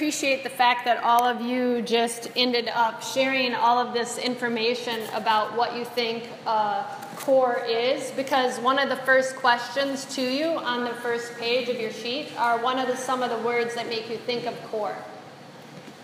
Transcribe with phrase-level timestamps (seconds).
[0.00, 4.98] appreciate the fact that all of you just ended up sharing all of this information
[5.12, 6.82] about what you think uh,
[7.16, 11.78] core is, because one of the first questions to you on the first page of
[11.78, 14.54] your sheet are one of the some of the words that make you think of
[14.70, 14.96] core.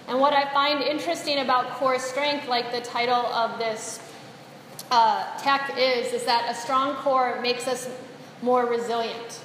[0.08, 3.98] And what I find interesting about core strength, like the title of this
[4.90, 7.88] uh, tech is, is that a strong core makes us
[8.42, 9.40] more resilient,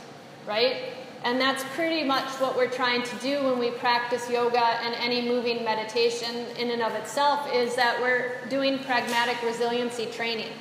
[0.46, 0.92] right?
[1.24, 5.28] And that's pretty much what we're trying to do when we practice yoga and any
[5.28, 10.52] moving meditation in and of itself is that we're doing pragmatic resiliency training.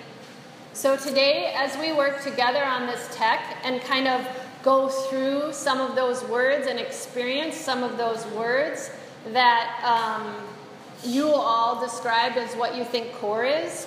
[0.75, 4.27] So today, as we work together on this tech and kind of
[4.63, 8.91] go through some of those words and experience some of those words
[9.33, 10.35] that um,
[11.03, 13.87] you all described as what you think core is,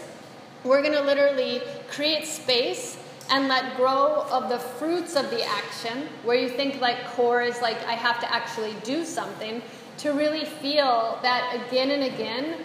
[0.64, 2.98] we're going to literally create space
[3.30, 7.62] and let grow of the fruits of the action, where you think like core is
[7.62, 9.62] like I have to actually do something,
[10.00, 12.58] to really feel that again and again,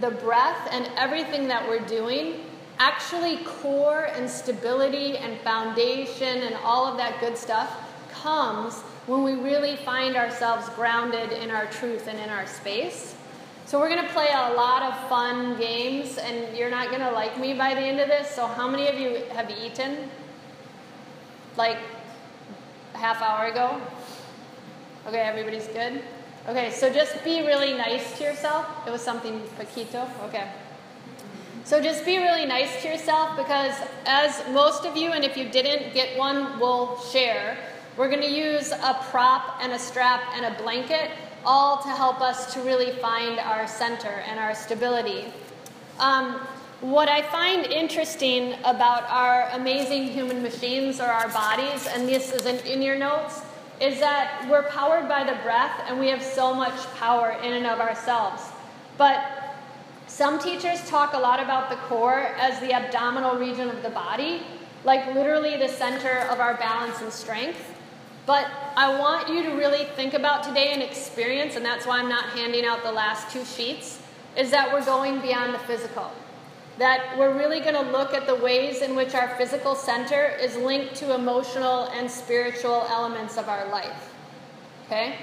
[0.00, 2.44] the breath and everything that we're doing,
[2.78, 9.34] actually core and stability and foundation and all of that good stuff comes when we
[9.34, 13.14] really find ourselves grounded in our truth and in our space.
[13.72, 17.10] So we're going to play a lot of fun games, and you're not going to
[17.10, 18.28] like me by the end of this.
[18.28, 20.10] So how many of you have eaten?
[21.56, 21.78] Like
[22.92, 23.80] a half hour ago?
[25.06, 26.02] Okay, everybody's good?
[26.50, 28.66] Okay, so just be really nice to yourself.
[28.86, 30.06] It was something paquito.
[30.24, 30.46] Okay.
[31.64, 35.48] So just be really nice to yourself because, as most of you, and if you
[35.48, 37.56] didn't get one, we'll share,
[37.96, 41.10] we're going to use a prop and a strap and a blanket
[41.44, 45.26] all to help us to really find our center and our stability.
[45.98, 46.40] Um,
[46.80, 52.66] what I find interesting about our amazing human machines or our bodies, and this isn't
[52.66, 53.40] in your notes,
[53.80, 57.66] is that we're powered by the breath and we have so much power in and
[57.66, 58.42] of ourselves.
[58.98, 59.24] But
[60.06, 64.42] some teachers talk a lot about the core as the abdominal region of the body,
[64.84, 67.71] like literally the center of our balance and strength.
[68.24, 72.08] But I want you to really think about today and experience, and that's why I'm
[72.08, 74.00] not handing out the last two sheets,
[74.36, 76.10] is that we're going beyond the physical.
[76.78, 80.56] That we're really going to look at the ways in which our physical center is
[80.56, 84.10] linked to emotional and spiritual elements of our life.
[84.86, 85.16] Okay?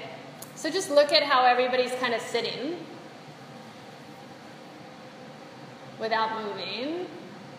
[0.54, 2.76] So just look at how everybody's kind of sitting
[5.98, 7.06] without moving,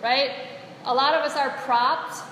[0.03, 0.31] right?
[0.85, 2.23] A lot of us are propped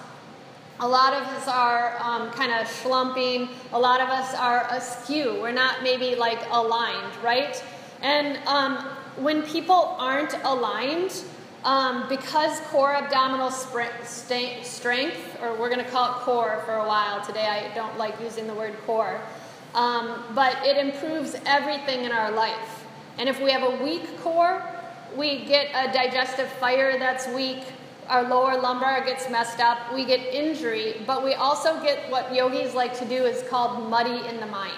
[0.80, 3.50] a lot of us are um, kind of schlumping.
[3.74, 5.38] A lot of us are askew.
[5.42, 7.62] We're not maybe like aligned, right?
[8.02, 8.78] And um,
[9.18, 11.24] when people aren't aligned,
[11.66, 17.22] um, because core abdominal strength, or we're going to call it core for a while
[17.26, 19.20] today, I don't like using the word core,
[19.76, 22.86] um, but it improves everything in our life.
[23.18, 24.64] And if we have a weak core,
[25.18, 27.64] we get a digestive fire that's weak,
[28.10, 32.74] our lower lumbar gets messed up, we get injury, but we also get what yogis
[32.74, 34.74] like to do is called muddy in the mind.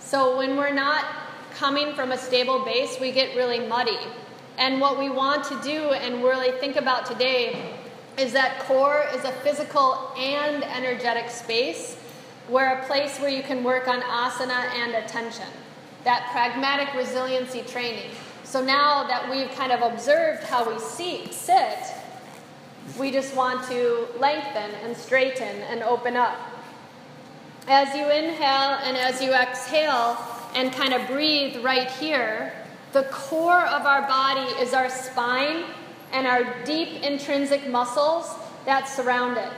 [0.00, 1.04] So when we're not
[1.54, 3.98] coming from a stable base, we get really muddy.
[4.56, 7.74] And what we want to do and really think about today
[8.18, 11.96] is that core is a physical and energetic space
[12.48, 15.48] where a place where you can work on asana and attention.
[16.04, 18.10] That pragmatic resiliency training.
[18.52, 21.78] So now that we've kind of observed how we sit,
[22.98, 26.36] we just want to lengthen and straighten and open up.
[27.66, 30.18] As you inhale and as you exhale
[30.54, 32.52] and kind of breathe right here,
[32.92, 35.64] the core of our body is our spine
[36.12, 38.34] and our deep intrinsic muscles
[38.66, 39.52] that surround it.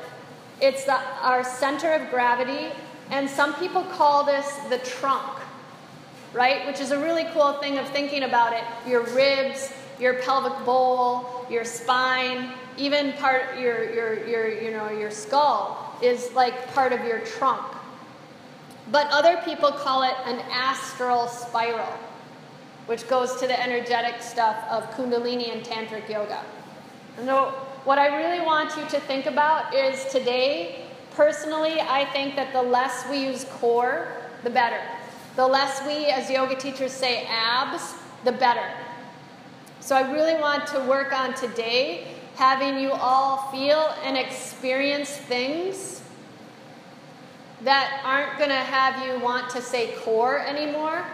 [0.61, 2.71] It's the, our center of gravity,
[3.11, 5.41] and some people call this the trunk
[6.34, 6.67] right?
[6.67, 8.65] Which is a really cool thing of thinking about it.
[8.87, 15.11] Your ribs, your pelvic bowl, your spine, even part your your your you know your
[15.11, 17.65] skull is like part of your trunk.
[18.91, 21.93] But other people call it an astral spiral,
[22.87, 26.43] which goes to the energetic stuff of Kundalini and Tantric yoga.
[27.17, 27.50] And so
[27.85, 32.62] what I really want you to think about is today, personally, I think that the
[32.62, 34.08] less we use core,
[34.43, 34.81] the better.
[35.36, 37.94] The less we, as yoga teachers say, abs,
[38.25, 38.70] the better.
[39.81, 46.02] So I really want to work on today having you all feel and experience things
[47.62, 51.04] that aren't going to have you want to say core anymore.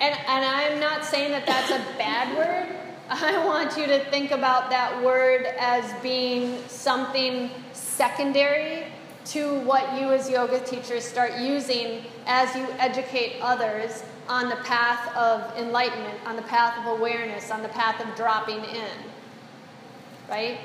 [0.00, 2.76] And, and I'm not saying that that's a bad word.
[3.10, 8.84] I want you to think about that word as being something secondary
[9.28, 15.14] to what you as yoga teachers start using as you educate others on the path
[15.14, 18.96] of enlightenment, on the path of awareness, on the path of dropping in.
[20.28, 20.58] Right?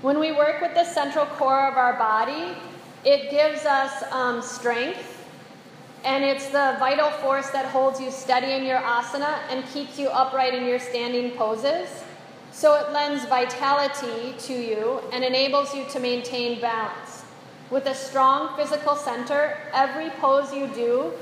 [0.00, 2.56] When we work with the central core of our body,
[3.04, 5.24] it gives us um, strength,
[6.04, 10.08] and it's the vital force that holds you steady in your asana and keeps you
[10.08, 12.02] upright in your standing poses.
[12.52, 17.24] So it lends vitality to you and enables you to maintain balance.
[17.70, 21.12] With a strong physical center, every pose you do,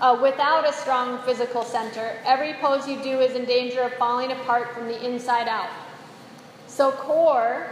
[0.00, 4.32] uh, without a strong physical center, every pose you do is in danger of falling
[4.32, 5.68] apart from the inside out.
[6.66, 7.66] So, core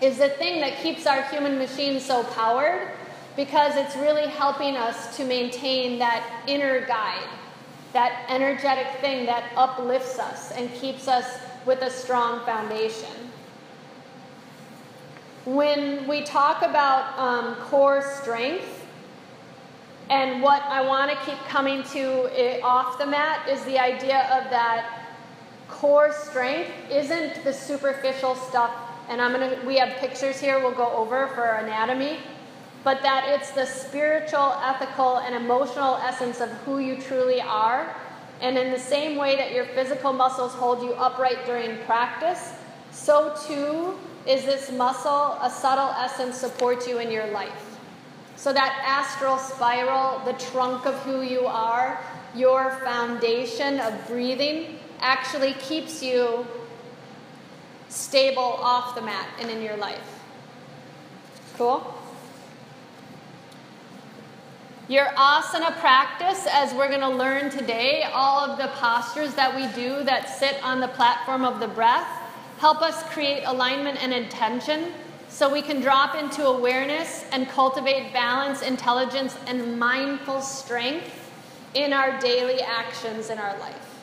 [0.00, 2.88] is the thing that keeps our human machine so powered
[3.36, 7.28] because it's really helping us to maintain that inner guide,
[7.92, 13.30] that energetic thing that uplifts us and keeps us with a strong foundation.
[15.44, 18.80] When we talk about um, core strength,
[20.10, 24.50] and what I want to keep coming to off the mat is the idea of
[24.50, 25.06] that
[25.68, 28.72] core strength isn't the superficial stuff.
[29.08, 32.18] And I'm gonna we have pictures here we'll go over for anatomy,
[32.82, 37.94] but that it's the spiritual, ethical, and emotional essence of who you truly are
[38.40, 42.52] and in the same way that your physical muscles hold you upright during practice,
[42.90, 47.78] so too is this muscle, a subtle essence, supports you in your life.
[48.36, 52.00] So that astral spiral, the trunk of who you are,
[52.34, 56.46] your foundation of breathing, actually keeps you
[57.88, 60.20] stable off the mat and in your life.
[61.56, 61.99] Cool?
[64.90, 69.68] Your asana practice, as we're going to learn today, all of the postures that we
[69.80, 72.08] do that sit on the platform of the breath
[72.58, 74.90] help us create alignment and intention
[75.28, 81.30] so we can drop into awareness and cultivate balance, intelligence, and mindful strength
[81.74, 84.02] in our daily actions in our life.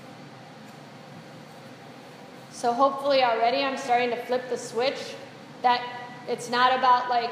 [2.52, 5.16] So, hopefully, already I'm starting to flip the switch
[5.64, 5.84] that
[6.30, 7.32] it's not about like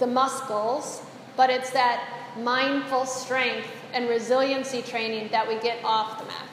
[0.00, 1.02] the muscles
[1.38, 2.02] but it's that
[2.36, 6.48] mindful strength and resiliency training that we get off the mat.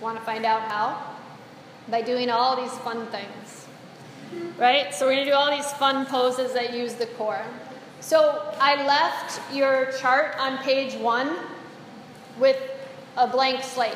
[0.00, 1.14] Want to find out how?
[1.88, 3.68] By doing all these fun things.
[4.58, 4.92] Right?
[4.92, 7.44] So we're going to do all these fun poses that use the core.
[8.00, 11.36] So I left your chart on page one
[12.40, 12.60] with
[13.16, 13.94] a blank slate.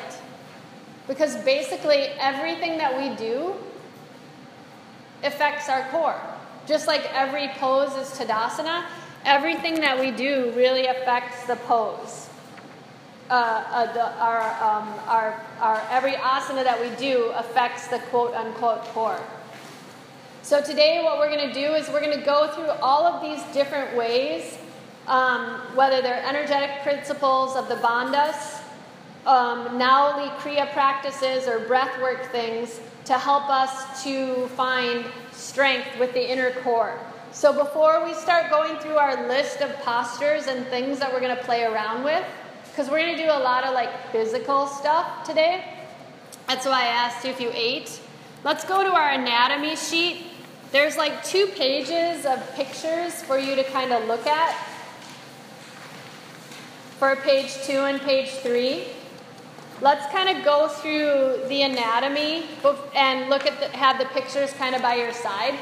[1.05, 3.53] Because basically everything that we do
[5.21, 6.19] affects our core.
[6.65, 8.85] Just like every pose is Tadasana,
[9.25, 12.29] everything that we do really affects the pose.
[13.29, 18.35] Uh, uh, the, our, um, our, our, every asana that we do affects the quote
[18.35, 19.19] unquote core.
[20.43, 23.23] So today, what we're going to do is we're going to go through all of
[23.23, 24.59] these different ways,
[25.07, 28.61] um, whether they're energetic principles of the bandhas,
[29.25, 36.31] um, Nauli Kriya practices, or breathwork things to help us to find strength with the
[36.31, 36.99] inner core.
[37.35, 41.35] So before we start going through our list of postures and things that we're going
[41.35, 42.25] to play around with,
[42.71, 45.65] because we're going to do a lot of like physical stuff today,
[46.47, 47.99] that's why I asked you if you ate.
[48.45, 50.27] Let's go to our anatomy sheet.
[50.71, 54.55] There's like two pages of pictures for you to kind of look at
[56.99, 58.85] for page two and page three.
[59.81, 62.45] Let's kind of go through the anatomy
[62.95, 65.59] and look at the, have the pictures kind of by your side.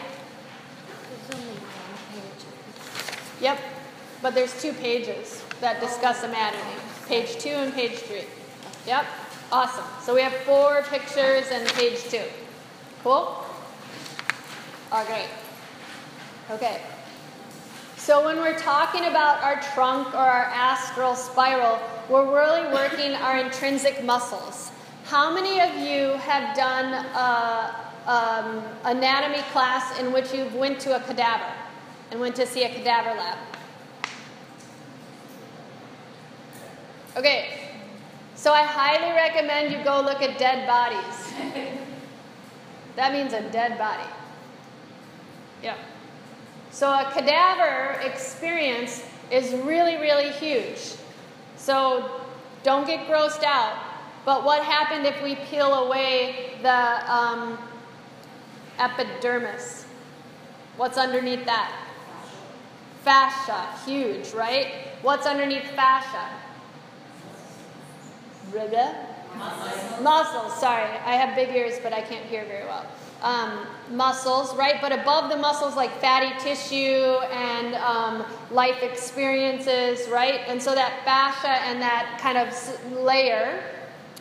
[3.43, 3.59] Yep,
[4.21, 8.23] but there's two pages that discuss anatomy page two and page three.
[8.88, 9.05] Yep,
[9.51, 9.83] awesome.
[10.01, 12.23] So we have four pictures and page two.
[13.03, 13.45] Cool?
[14.93, 15.27] All great.
[16.51, 16.79] Okay.
[17.97, 21.77] So when we're talking about our trunk or our astral spiral,
[22.09, 24.71] we're really working our intrinsic muscles.
[25.03, 27.75] How many of you have done a
[28.07, 31.51] um, anatomy class in which you've went to a cadaver?
[32.13, 33.39] And went to see a cadaver lab.
[37.17, 37.72] Okay,
[38.36, 41.34] so I highly recommend you go look at dead bodies.
[42.96, 44.08] that means a dead body.
[45.63, 45.75] Yeah.
[46.70, 50.93] So a cadaver experience is really, really huge.
[51.58, 52.22] So
[52.62, 53.75] don't get grossed out.
[54.24, 57.58] But what happened if we peel away the um,
[58.77, 59.88] epidermis?
[60.77, 61.82] What's underneath that?
[63.03, 64.67] Fascia, huge, right?
[65.01, 66.29] What's underneath fascia?
[69.38, 70.01] Muscles.
[70.01, 70.86] Muscles, sorry.
[71.05, 72.86] I have big ears, but I can't hear very well.
[73.24, 74.75] um, muscles, right?
[74.81, 80.41] But above the muscles, like fatty tissue and um, life experiences, right?
[80.48, 82.53] And so that fascia and that kind of
[83.01, 83.63] layer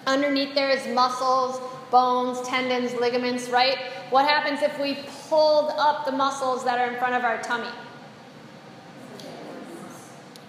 [0.06, 1.60] underneath there is muscles,
[1.90, 3.78] bones, tendons, ligaments, right?
[4.10, 4.98] What happens if we
[5.28, 7.68] pulled up the muscles that are in front of our tummy?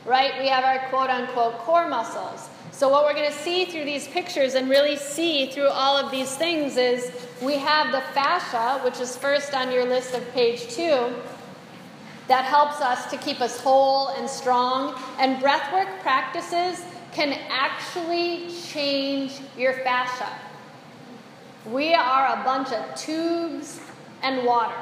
[0.05, 0.33] Right?
[0.39, 2.49] We have our quote unquote core muscles.
[2.71, 6.11] So, what we're going to see through these pictures and really see through all of
[6.11, 10.67] these things is we have the fascia, which is first on your list of page
[10.69, 11.13] two,
[12.27, 14.99] that helps us to keep us whole and strong.
[15.19, 20.29] And breathwork practices can actually change your fascia.
[21.65, 23.79] We are a bunch of tubes
[24.23, 24.73] and water.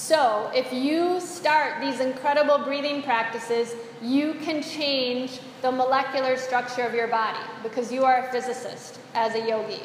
[0.00, 6.94] So, if you start these incredible breathing practices, you can change the molecular structure of
[6.94, 9.82] your body because you are a physicist as a yogi.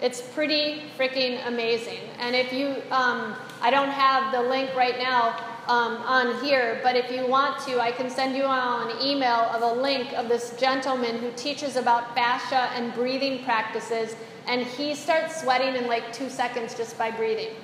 [0.00, 1.98] It's pretty freaking amazing.
[2.20, 5.36] And if you, um, I don't have the link right now
[5.66, 9.62] um, on here, but if you want to, I can send you an email of
[9.62, 14.14] a link of this gentleman who teaches about fascia and breathing practices,
[14.46, 17.56] and he starts sweating in like two seconds just by breathing.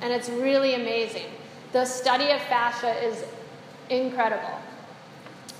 [0.00, 1.26] And it's really amazing.
[1.72, 3.24] The study of fascia is
[3.90, 4.60] incredible.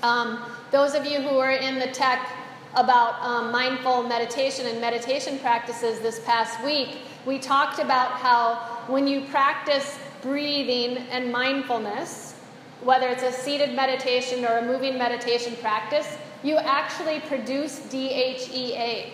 [0.01, 2.29] Um, those of you who are in the tech
[2.75, 8.55] about um, mindful meditation and meditation practices this past week, we talked about how
[8.87, 12.35] when you practice breathing and mindfulness,
[12.81, 19.11] whether it's a seated meditation or a moving meditation practice, you actually produce DHEA,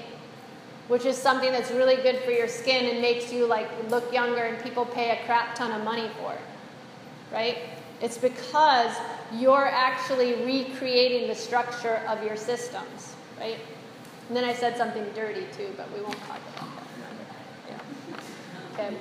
[0.88, 4.44] which is something that's really good for your skin and makes you like look younger
[4.44, 6.42] and people pay a crap ton of money for it.
[7.32, 7.58] Right?
[8.02, 8.96] It's because
[9.34, 13.58] you're actually recreating the structure of your systems, right?
[14.28, 17.80] And then I said something dirty too, but we won't talk about that.
[18.78, 18.86] Yeah.
[18.86, 18.98] Okay.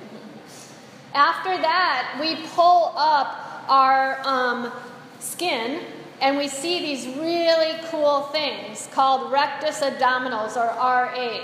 [1.13, 4.71] After that, we pull up our um,
[5.19, 5.81] skin
[6.21, 11.39] and we see these really cool things called rectus abdominals or RA.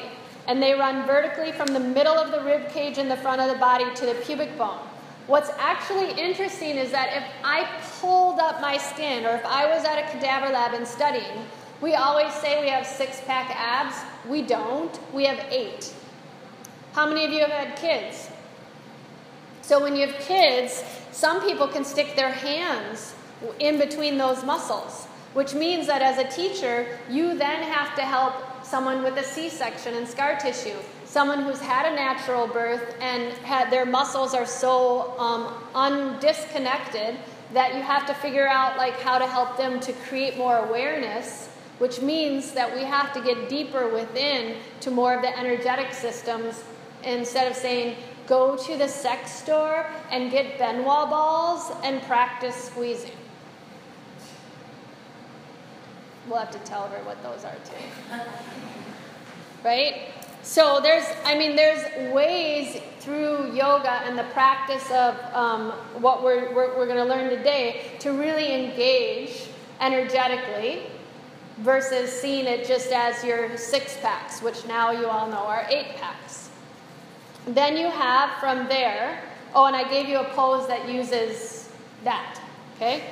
[0.51, 3.47] And they run vertically from the middle of the rib cage in the front of
[3.47, 4.81] the body to the pubic bone.
[5.27, 7.65] What's actually interesting is that if I
[8.01, 11.45] pulled up my skin or if I was at a cadaver lab and studying,
[11.79, 13.95] we always say we have six pack abs.
[14.27, 15.93] We don't, we have eight.
[16.91, 18.29] How many of you have had kids?
[19.61, 23.15] So when you have kids, some people can stick their hands
[23.59, 28.60] in between those muscles, which means that as a teacher, you then have to help
[28.71, 33.33] someone with a C section and scar tissue someone who's had a natural birth and
[33.39, 37.17] had their muscles are so um, undisconnected
[37.51, 41.49] that you have to figure out like how to help them to create more awareness
[41.79, 46.63] which means that we have to get deeper within to more of the energetic systems
[47.03, 52.55] instead of saying go to the sex store and get Ben Wa balls and practice
[52.55, 53.11] squeezing
[56.31, 58.19] we'll have to tell her what those are too
[59.63, 60.11] right
[60.43, 65.71] so there's, I mean, there's ways through yoga and the practice of um,
[66.01, 69.47] what we're, we're, we're going to learn today to really engage
[69.79, 70.83] energetically
[71.59, 75.95] versus seeing it just as your six packs, which now you all know are eight
[75.97, 76.49] packs.
[77.45, 79.23] Then you have from there,
[79.53, 81.69] oh, and I gave you a pose that uses
[82.03, 82.39] that,
[82.75, 83.03] okay?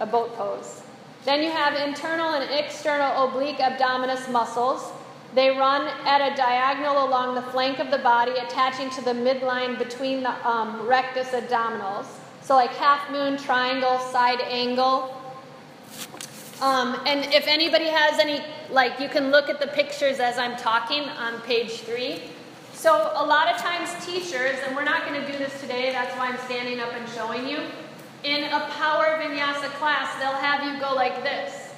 [0.00, 0.81] A boat pose.
[1.24, 4.92] Then you have internal and external oblique abdominis muscles
[5.34, 9.78] they run at a diagonal along the flank of the body, attaching to the midline
[9.78, 12.04] between the um, rectus abdominals.
[12.42, 15.18] So, like half moon, triangle, side angle.
[16.60, 20.56] Um, and if anybody has any, like, you can look at the pictures as I'm
[20.56, 22.24] talking on page three.
[22.74, 26.14] So, a lot of times, teachers, and we're not going to do this today, that's
[26.18, 27.60] why I'm standing up and showing you.
[28.24, 31.70] In a power vinyasa class, they'll have you go like this.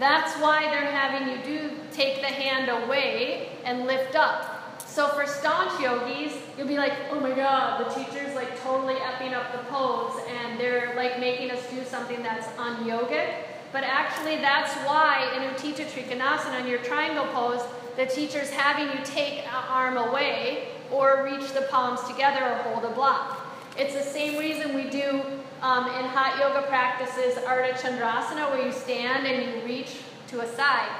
[0.00, 4.82] That's why they're having you do take the hand away and lift up.
[4.84, 9.32] So for staunch yogis, you'll be like, oh my god, the teacher's like totally effing
[9.32, 13.32] up the pose and they're like making us do something that's un-yogic.
[13.70, 17.62] But actually that's why in Utthita Trikonasana, in your triangle pose,
[17.96, 22.84] the teacher's having you take an arm away or reach the palms together or hold
[22.84, 23.46] a block.
[23.76, 25.22] It's the same reason we do
[25.62, 29.98] um, in hot yoga practices, Ardha Chandrasana, where you stand and you reach
[30.28, 30.90] to a side,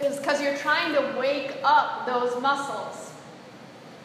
[0.00, 3.12] is because you're trying to wake up those muscles.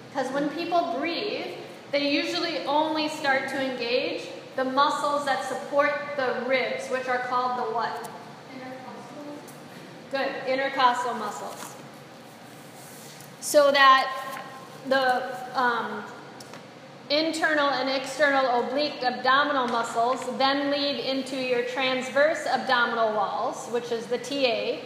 [0.10, 1.48] Because when people breathe,
[1.92, 7.60] they usually only start to engage the muscles that support the ribs, which are called
[7.60, 8.10] the what?
[8.56, 9.36] Intercostal.
[10.12, 11.76] Good, intercostal muscles.
[13.40, 14.42] So that
[14.90, 16.04] the um,
[17.10, 24.08] internal and external oblique abdominal muscles then lead into your transverse abdominal walls, which is
[24.08, 24.80] the TA.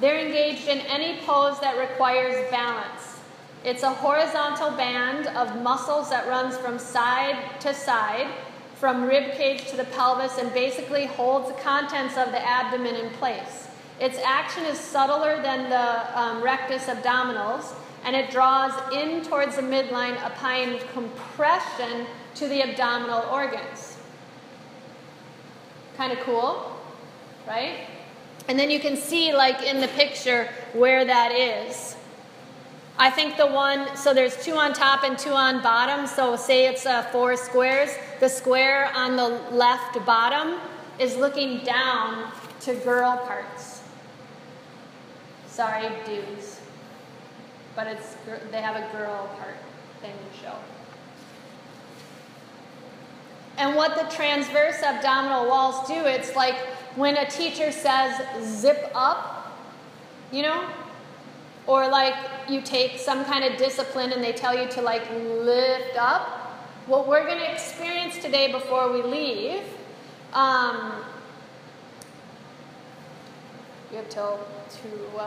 [0.00, 3.18] They're engaged in any pose that requires balance.
[3.64, 8.28] It's a horizontal band of muscles that runs from side to side,
[8.74, 13.10] from rib cage to the pelvis, and basically holds the contents of the abdomen in
[13.14, 13.68] place.
[13.98, 17.72] Its action is subtler than the um, rectus abdominals,
[18.06, 23.98] and it draws in towards the midline, applying compression to the abdominal organs.
[25.96, 26.78] Kind of cool,
[27.48, 27.88] right?
[28.48, 31.96] And then you can see, like in the picture, where that is.
[32.96, 36.06] I think the one, so there's two on top and two on bottom.
[36.06, 37.90] So say it's uh, four squares.
[38.20, 40.60] The square on the left bottom
[41.00, 43.82] is looking down to girl parts.
[45.48, 46.45] Sorry, dudes.
[47.76, 48.16] But it's
[48.50, 49.56] they have a girl part
[50.00, 50.54] thing to show.
[53.58, 56.56] And what the transverse abdominal walls do, it's like
[56.94, 59.54] when a teacher says zip up,
[60.32, 60.68] you know,
[61.66, 62.14] or like
[62.48, 66.42] you take some kind of discipline and they tell you to like lift up.
[66.86, 69.62] What we're going to experience today before we leave,
[70.32, 70.92] um,
[73.90, 75.18] you have till 12:55,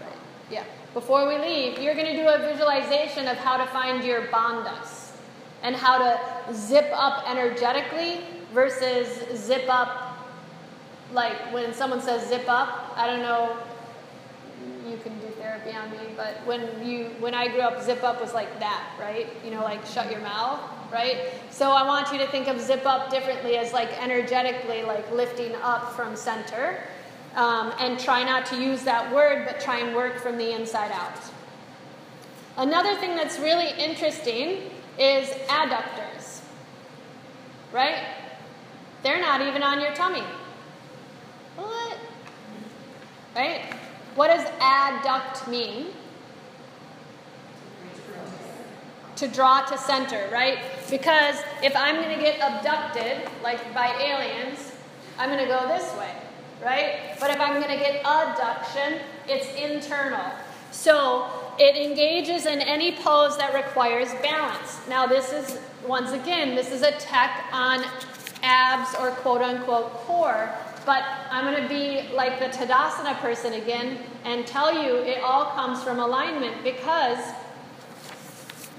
[0.00, 0.12] right?
[0.50, 0.64] Yeah.
[0.94, 5.10] Before we leave, you're going to do a visualization of how to find your bandhas
[5.62, 8.20] and how to zip up energetically
[8.52, 10.14] versus zip up
[11.12, 13.56] like when someone says zip up, I don't know
[14.88, 18.20] you can do therapy on me, but when you when I grew up, zip up
[18.20, 19.26] was like that, right?
[19.44, 20.60] You know, like shut your mouth,
[20.92, 21.30] right?
[21.50, 25.54] So I want you to think of zip up differently as like energetically, like lifting
[25.56, 26.80] up from center,
[27.36, 30.92] um, and try not to use that word, but try and work from the inside
[30.92, 31.18] out.
[32.56, 36.40] Another thing that's really interesting is adductors,
[37.72, 38.04] right?
[39.02, 40.22] They're not even on your tummy.
[41.56, 41.98] What?
[43.34, 43.74] Right?
[44.14, 45.88] What does adduct mean?
[49.16, 50.58] To draw to center, right?
[50.90, 54.72] Because if I'm going to get abducted, like by aliens,
[55.18, 56.10] I'm going to go this way,
[56.64, 57.16] right?
[57.20, 60.32] But if I'm going to get adduction, it's internal.
[60.70, 64.80] So it engages in any pose that requires balance.
[64.88, 67.84] Now, this is, once again, this is a tech on
[68.42, 70.50] abs or quote unquote core.
[70.84, 75.46] But I'm going to be like the Tadasana person again and tell you it all
[75.52, 77.18] comes from alignment because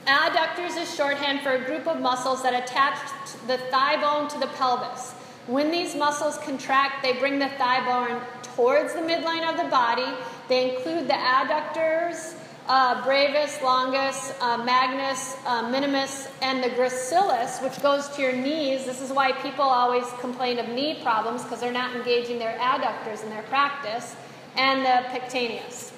[0.06, 3.00] adductors is shorthand for a group of muscles that attach
[3.48, 5.16] the thigh bone to the pelvis.
[5.48, 8.22] When these muscles contract, they bring the thigh bone
[8.56, 10.08] towards the midline of the body.
[10.48, 12.34] They include the adductors,
[12.68, 18.86] uh, brevis, longus, uh, magnus, uh, minimus, and the gracilis, which goes to your knees.
[18.86, 23.24] This is why people always complain of knee problems because they're not engaging their adductors
[23.24, 24.16] in their practice,
[24.58, 25.92] and the pectineus.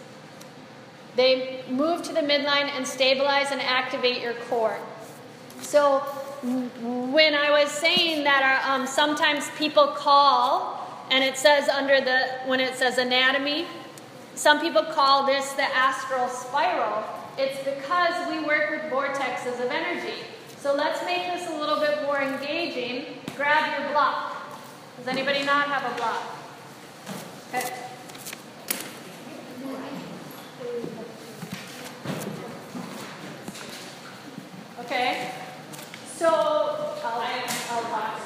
[1.15, 4.77] They move to the midline and stabilize and activate your core.
[5.61, 6.03] So,
[6.43, 12.27] when I was saying that our, um, sometimes people call, and it says under the,
[12.45, 13.65] when it says anatomy,
[14.35, 17.03] some people call this the astral spiral.
[17.37, 20.13] It's because we work with vortexes of energy.
[20.57, 23.19] So let's make this a little bit more engaging.
[23.35, 24.35] Grab your block.
[24.97, 26.21] Does anybody not have a block?
[27.49, 27.73] Okay.
[34.81, 35.46] Okay.
[36.17, 38.21] So, I'll, I'll box.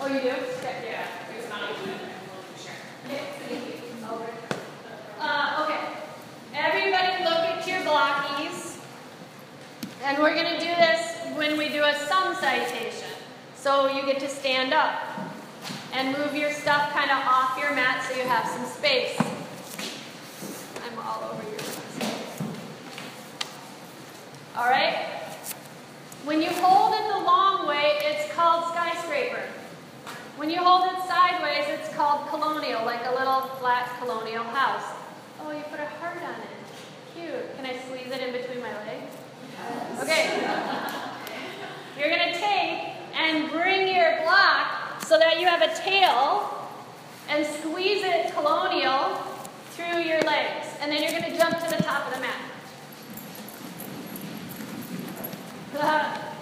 [0.00, 0.30] Oh, you do?
[0.30, 0.82] Okay.
[0.84, 1.06] Yeah.
[1.38, 1.94] It's not even.
[3.06, 3.22] Okay.
[3.46, 4.04] Thank you.
[4.04, 4.26] Over.
[5.20, 5.78] Uh, okay.
[6.56, 8.80] Everybody look at your blockies.
[10.02, 13.10] And we're going to do this when we do a sum citation.
[13.54, 15.00] So you get to stand up
[15.92, 19.16] and move your stuff kind of off your mat so you have some space.
[20.82, 22.42] I'm all over your space.
[24.56, 25.27] All right?
[26.28, 29.44] When you hold it the long way, it's called skyscraper.
[30.36, 34.94] When you hold it sideways, it's called colonial, like a little flat colonial house.
[35.40, 37.14] Oh, you put a heart on it.
[37.14, 37.56] Cute.
[37.56, 39.16] Can I squeeze it in between my legs?
[40.00, 40.38] Okay.
[41.98, 46.68] You're going to take and bring your block so that you have a tail
[47.30, 49.14] and squeeze it colonial
[49.70, 50.66] through your legs.
[50.82, 52.57] And then you're going to jump to the top of the mat.
[55.72, 56.32] That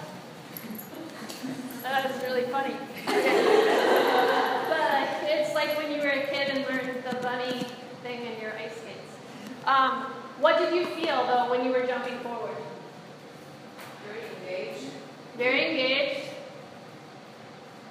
[2.05, 2.75] was really funny.
[3.05, 3.13] but
[5.23, 7.65] it's like when you were a kid and learned the bunny
[8.03, 9.15] thing in your ice skates.
[9.65, 10.03] Um,
[10.39, 12.55] what did you feel though when you were jumping forward?
[14.07, 14.91] Very engaged.
[15.37, 16.23] Very engaged.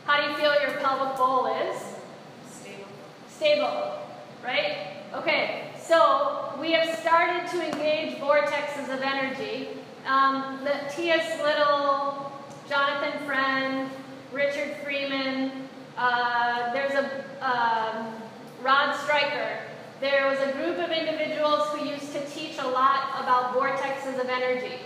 [0.04, 1.82] How do you feel your pelvic bowl is?
[2.50, 2.86] Stable.
[3.28, 3.98] Stable,
[4.44, 5.02] right?
[5.14, 9.68] Okay, so we have started to engage vortexes of energy.
[10.06, 12.32] Um, Tias Little,
[12.68, 13.90] Jonathan Friend,
[14.32, 18.12] Richard Freeman, uh, there's a um,
[18.62, 19.58] Rod Stryker.
[20.00, 24.28] There was a group of individuals who used to teach a lot about vortexes of
[24.28, 24.78] energy.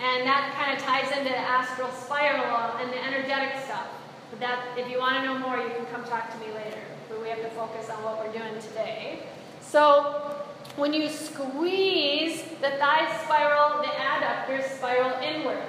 [0.00, 3.88] And that kind of ties into the astral spiral and the energetic stuff.
[4.30, 6.80] But that, if you want to know more, you can come talk to me later.
[7.10, 9.24] But we have to focus on what we're doing today.
[9.60, 10.41] So
[10.76, 15.62] when you squeeze, the thighs spiral, the adductors spiral inward.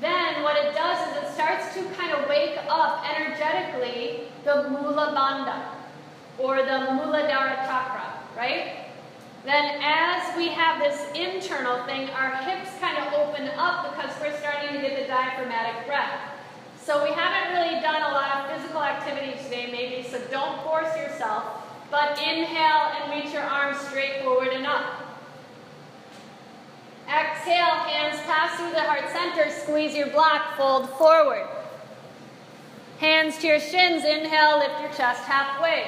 [0.00, 5.14] Then what it does is it starts to kind of wake up energetically the Mula
[5.16, 5.64] Bandha
[6.38, 8.86] or the Muladhara chakra, right?
[9.44, 14.36] Then as we have this internal thing, our hips kind of open up because we're
[14.38, 16.20] starting to get the diaphragmatic breath.
[16.82, 20.94] So we haven't really done a lot of physical activity today maybe, so don't force
[20.96, 25.02] yourself, but inhale and reach your arms straight forward and up.
[27.08, 31.46] Exhale, hands pass through the heart center, squeeze your block, fold forward.
[32.98, 35.86] Hands to your shins, inhale, lift your chest halfway.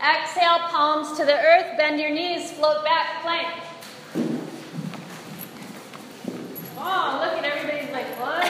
[0.00, 3.48] Exhale, palms to the earth, bend your knees, float back, plank.
[6.78, 8.44] Oh, look at everybody's like, what?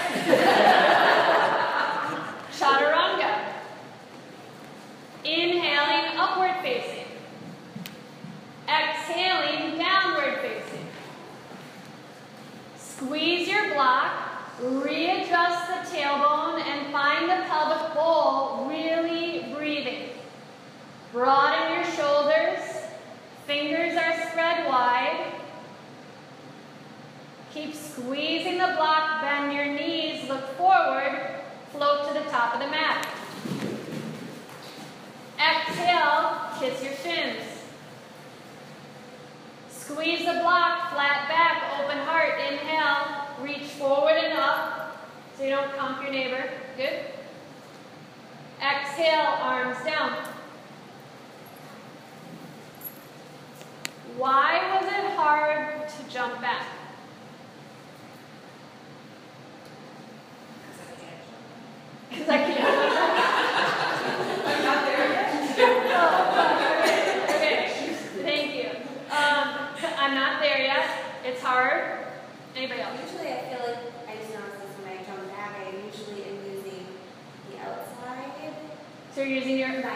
[2.52, 3.46] Chaturanga.
[5.24, 7.06] Inhaling, upward facing.
[8.68, 10.86] Exhaling, downward facing.
[12.76, 14.12] Squeeze your block,
[14.62, 20.10] readjust the tailbone, and find the pelvic bowl, really breathing.
[21.12, 22.60] Broaden your shoulders,
[23.46, 25.32] fingers are spread wide.
[27.52, 31.40] Keep squeezing the block, bend your knees, look forward,
[31.72, 33.08] float to the top of the mat.
[35.40, 37.42] Exhale, kiss your shins.
[39.70, 42.34] Squeeze the block, flat back, open heart.
[42.40, 46.44] Inhale, reach forward and up so you don't comp your neighbor.
[46.76, 47.06] Good.
[48.60, 50.30] Exhale, arms down.
[54.18, 56.66] Why was it hard to jump back?
[62.10, 62.66] Because I can't
[64.64, 65.30] not there yet.
[65.92, 68.68] Oh, okay, thank you.
[69.10, 69.46] Um,
[69.98, 70.86] I'm not there yet.
[71.24, 72.04] It's hard.
[72.54, 72.98] Anybody else?
[73.10, 76.36] Usually I feel like I just notice this when I jump back, I usually am
[76.44, 76.86] using
[77.50, 78.52] the outside,
[79.14, 79.42] So you're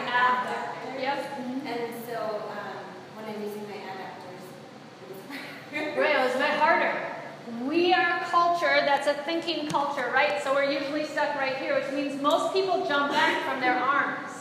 [0.05, 0.99] using your my abductor.
[0.99, 1.39] Yep.
[1.65, 2.77] And so um,
[3.15, 4.43] when I'm using my adductors,
[5.71, 6.93] it's Right, it was a bit harder.
[7.67, 10.41] We are a culture that's a thinking culture, right?
[10.41, 14.31] So we're usually stuck right here, which means most people jump back from their arms.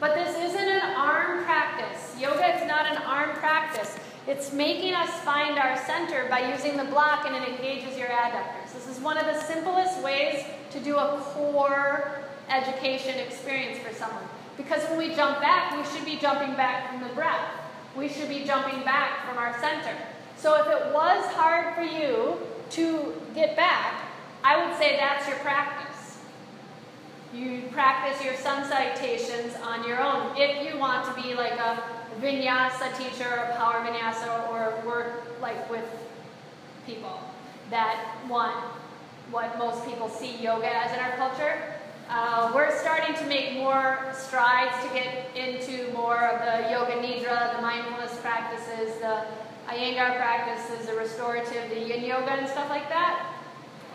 [0.00, 2.16] But this isn't an arm practice.
[2.20, 3.96] Yoga is not an arm practice.
[4.26, 8.72] It's making us find our center by using the block and it engages your adductors.
[8.72, 14.24] This is one of the simplest ways to do a core education experience for someone.
[14.56, 17.48] Because when we jump back, we should be jumping back from the breath.
[17.96, 19.96] We should be jumping back from our center.
[20.36, 22.38] So if it was hard for you
[22.70, 24.02] to get back,
[24.42, 26.18] I would say that's your practice.
[27.34, 30.36] You practice your sun citations on your own.
[30.36, 31.82] If you want to be like a
[32.20, 35.84] vinyasa teacher or power vinyasa or work like with
[36.86, 37.18] people
[37.70, 38.54] that want
[39.30, 41.73] what most people see yoga as in our culture,
[42.08, 47.56] uh, we're starting to make more strides to get into more of the yoga nidra,
[47.56, 49.24] the mindfulness practices, the
[49.68, 53.34] Iyengar practices, the restorative, the yin yoga and stuff like that.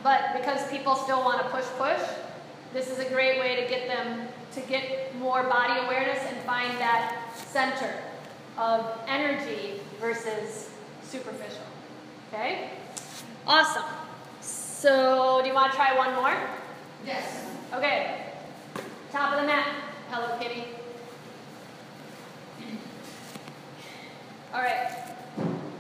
[0.04, 2.02] But because people still want to push push,
[2.74, 6.72] this is a great way to get them to get more body awareness and find
[6.80, 7.93] that center
[8.58, 10.69] of energy versus
[11.04, 11.62] superficial.
[12.34, 12.72] Okay?
[13.45, 13.86] Awesome.
[14.41, 16.36] So, do you want to try one more?
[17.06, 17.48] Yes.
[17.73, 18.25] Okay.
[19.12, 19.67] Top of the mat.
[20.10, 20.65] Hello, Kitty.
[24.53, 24.89] All right.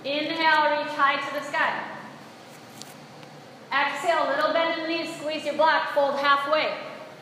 [0.05, 1.83] Inhale, reach high to the sky.
[3.71, 6.73] Exhale, little bend in the knees, squeeze your block, fold halfway.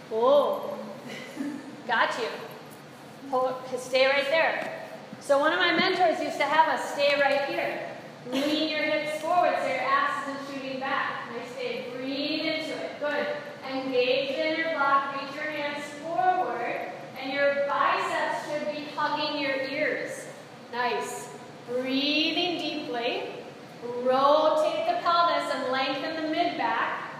[0.09, 0.77] Whoa.
[1.87, 2.27] Got you.
[3.29, 4.85] Hold, stay right there.
[5.21, 7.79] So one of my mentors used to have us stay right here.
[8.31, 11.31] Lean your hips forward so your ass isn't shooting back.
[11.31, 11.85] Nice stay.
[11.95, 12.99] Breathe into it.
[12.99, 13.27] Good.
[13.69, 16.89] Engage inner block, reach your hands forward,
[17.21, 20.25] and your biceps should be hugging your ears.
[20.71, 21.29] Nice.
[21.67, 23.23] Breathing deeply.
[24.03, 27.11] Rotate the pelvis and lengthen the mid-back.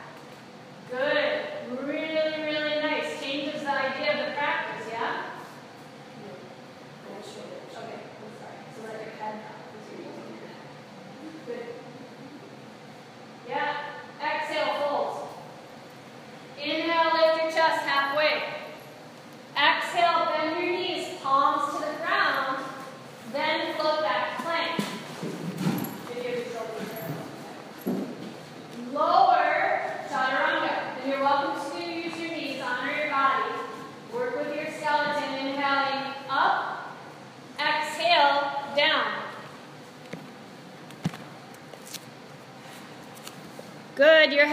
[0.90, 1.42] Good.
[1.84, 3.22] Really, really nice.
[3.22, 5.24] Changes the idea of the practice, yeah?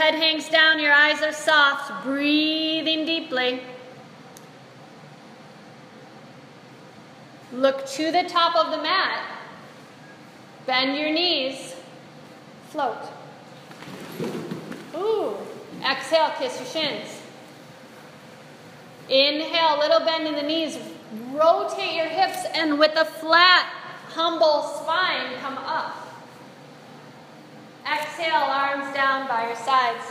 [0.05, 3.63] Head hangs down, your eyes are soft, breathing deeply.
[7.55, 9.25] Look to the top of the mat.
[10.67, 11.75] Bend your knees.
[12.69, 12.99] Float.
[14.95, 15.37] Ooh.
[15.83, 17.23] Exhale, kiss your shins.
[19.09, 20.77] Inhale, little bend in the knees.
[21.33, 23.65] Rotate your hips and with a flat,
[24.09, 26.05] humble spine, come up.
[28.15, 30.05] Exhale, arms down by your sides.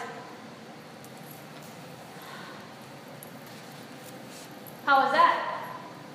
[4.85, 5.63] How was that?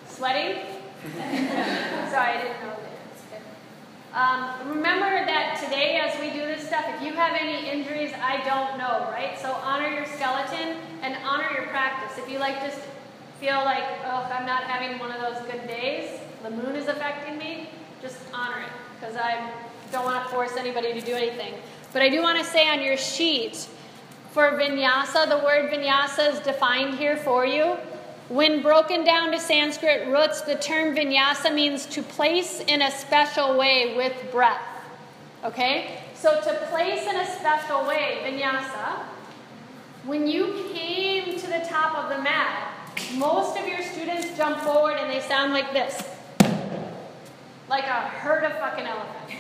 [0.07, 0.67] Sweating?
[2.11, 2.77] Sorry, I didn't know
[4.13, 4.13] that.
[4.13, 8.45] Um, remember that today, as we do this stuff, if you have any injuries, I
[8.45, 9.39] don't know, right?
[9.41, 12.19] So honor your skeleton and honor your practice.
[12.19, 12.81] If you like just
[13.41, 17.39] feel like, oh, I'm not having one of those good days, the moon is affecting
[17.39, 17.71] me,
[18.03, 19.51] just honor it because I
[19.91, 21.55] don't want to force anybody to do anything.
[21.93, 23.69] But I do want to say on your sheet,
[24.33, 27.77] for vinyasa, the word vinyasa is defined here for you.
[28.29, 33.57] When broken down to Sanskrit roots, the term vinyasa means to place in a special
[33.57, 34.61] way with breath.
[35.45, 36.03] Okay?
[36.15, 38.99] So to place in a special way, vinyasa,
[40.05, 42.75] when you came to the top of the mat,
[43.15, 46.03] most of your students jump forward and they sound like this.
[47.69, 49.35] Like a herd of fucking elephants.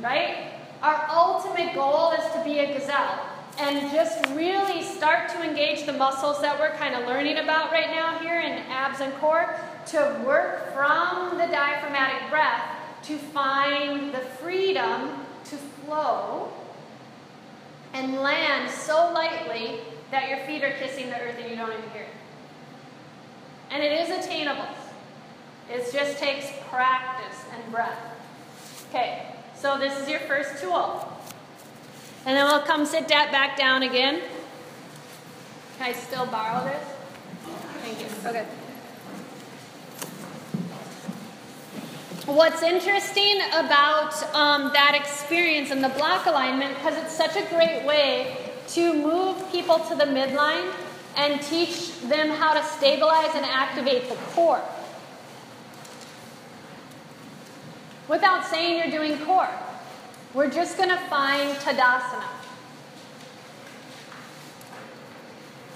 [0.00, 0.59] Right?
[0.82, 3.20] Our ultimate goal is to be a gazelle
[3.58, 7.90] and just really start to engage the muscles that we're kind of learning about right
[7.90, 9.54] now here in abs and core
[9.86, 12.62] to work from the diaphragmatic breath
[13.02, 15.10] to find the freedom
[15.44, 16.50] to flow
[17.92, 21.90] and land so lightly that your feet are kissing the earth and you don't even
[21.90, 22.08] hear it.
[23.70, 24.66] And it is attainable.
[25.70, 27.98] It just takes practice and breath.
[28.88, 31.06] Okay, so this is your first tool.
[32.24, 34.22] And then we'll come sit that back down again.
[35.78, 36.82] Can I still borrow this?
[37.82, 38.28] Thank you.
[38.28, 38.46] Okay.
[42.26, 47.84] What's interesting about um, that experience and the block alignment, because it's such a great
[47.84, 48.36] way
[48.68, 50.72] to move people to the midline
[51.16, 54.62] and teach them how to stabilize and activate the core.
[58.10, 59.48] Without saying you're doing core.
[60.34, 62.24] We're just going to find Tadasana.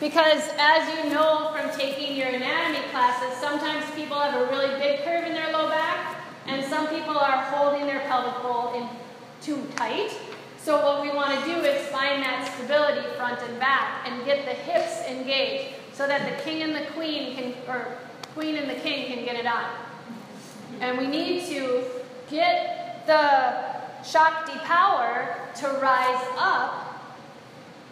[0.00, 5.04] Because as you know from taking your anatomy classes, sometimes people have a really big
[5.04, 8.88] curve in their low back, and some people are holding their pelvic bowl in
[9.40, 10.10] too tight.
[10.58, 14.44] So what we want to do is find that stability front and back and get
[14.44, 17.96] the hips engaged so that the king and the queen can, or
[18.34, 19.66] queen and the king can get it on.
[20.80, 21.84] And we need to
[22.30, 27.00] get the Shakti power to rise up,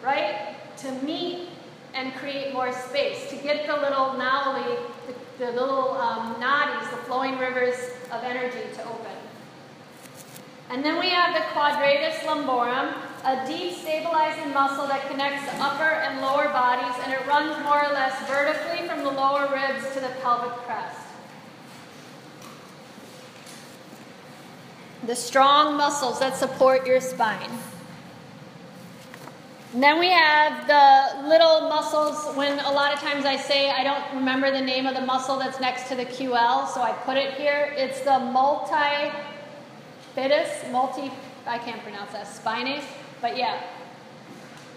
[0.03, 0.55] right?
[0.77, 1.49] To meet
[1.93, 6.97] and create more space, to get the little nauli, the, the little um, nadis, the
[7.05, 7.75] flowing rivers
[8.11, 9.11] of energy to open.
[10.69, 15.83] And then we have the quadratus lumborum, a deep stabilizing muscle that connects the upper
[15.83, 19.99] and lower bodies, and it runs more or less vertically from the lower ribs to
[19.99, 21.02] the pelvic crest.
[25.05, 27.51] The strong muscles that support your spine.
[29.73, 32.35] And then we have the little muscles.
[32.35, 35.39] When a lot of times I say I don't remember the name of the muscle
[35.39, 37.73] that's next to the QL, so I put it here.
[37.75, 39.11] It's the multi
[40.13, 41.11] fitus, multi,
[41.47, 42.85] I can't pronounce that, spinace,
[43.19, 43.61] but yeah.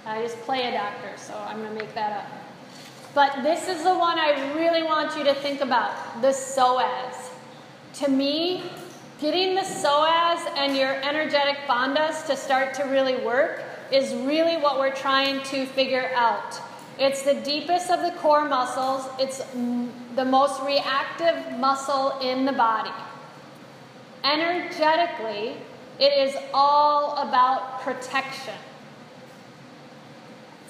[0.07, 2.27] I just play a doctor, so I'm going to make that up.
[3.12, 7.31] But this is the one I really want you to think about the psoas.
[7.95, 8.71] To me,
[9.18, 14.79] Getting the psoas and your energetic bandhas to start to really work is really what
[14.79, 16.61] we're trying to figure out.
[16.98, 19.38] It's the deepest of the core muscles, it's
[20.16, 22.92] the most reactive muscle in the body.
[24.22, 25.57] Energetically,
[25.98, 28.55] it is all about protection.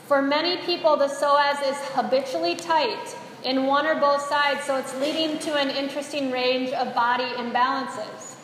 [0.07, 4.95] For many people, the psoas is habitually tight in one or both sides, so it's
[5.01, 8.36] leading to an interesting range of body imbalances.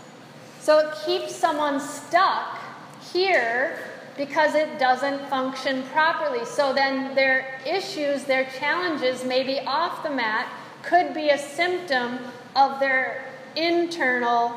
[0.63, 2.57] So it keeps someone stuck
[3.13, 3.81] here
[4.17, 6.45] because it doesn't function properly.
[6.45, 10.47] So then their issues, their challenges, maybe off the mat,
[10.85, 12.21] could be a symptom
[12.55, 13.25] of their
[13.57, 14.55] internal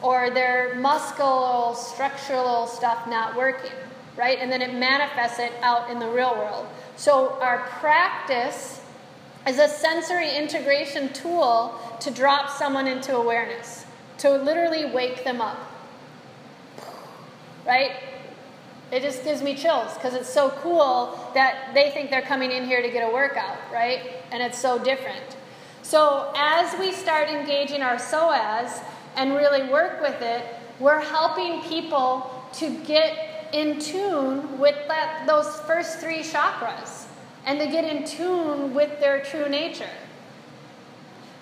[0.00, 3.72] or their muscular, structural stuff not working,
[4.16, 4.38] right?
[4.40, 6.66] And then it manifests it out in the real world.
[6.96, 8.80] So our practice
[9.46, 13.83] is a sensory integration tool to drop someone into awareness
[14.18, 15.58] to literally wake them up.
[17.66, 17.92] Right?
[18.92, 22.64] It just gives me chills because it's so cool that they think they're coming in
[22.64, 24.00] here to get a workout, right?
[24.30, 25.36] And it's so different.
[25.82, 28.82] So as we start engaging our psoas
[29.16, 30.44] and really work with it,
[30.78, 37.06] we're helping people to get in tune with that, those first three chakras
[37.46, 39.90] and to get in tune with their true nature.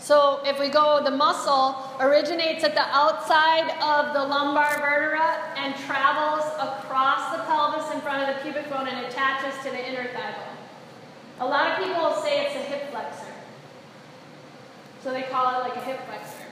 [0.03, 5.77] So if we go, the muscle originates at the outside of the lumbar vertebra and
[5.87, 10.09] travels across the pelvis in front of the pubic bone and attaches to the inner
[10.09, 10.59] thigh bone.
[11.39, 13.33] A lot of people will say it's a hip flexor.
[15.05, 16.47] So they call it like a hip flexor.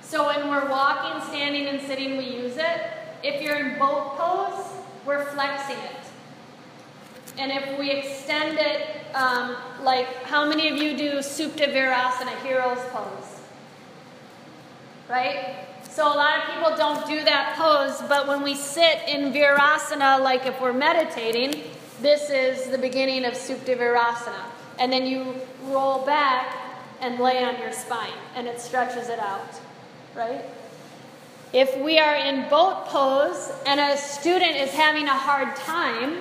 [0.00, 2.80] So when we're walking, standing, and sitting, we use it.
[3.22, 4.72] If you're in boat pose,
[5.04, 6.09] we're flexing it.
[7.40, 12.84] And if we extend it, um, like how many of you do Supta Virasana, hero's
[12.90, 13.40] pose?
[15.08, 15.56] Right?
[15.88, 20.20] So a lot of people don't do that pose, but when we sit in Virasana,
[20.22, 21.62] like if we're meditating,
[22.02, 24.44] this is the beginning of Supta Virasana.
[24.78, 26.54] And then you roll back
[27.00, 29.58] and lay on your spine, and it stretches it out,
[30.14, 30.44] right?
[31.54, 36.18] If we are in boat pose and a student is having a hard time,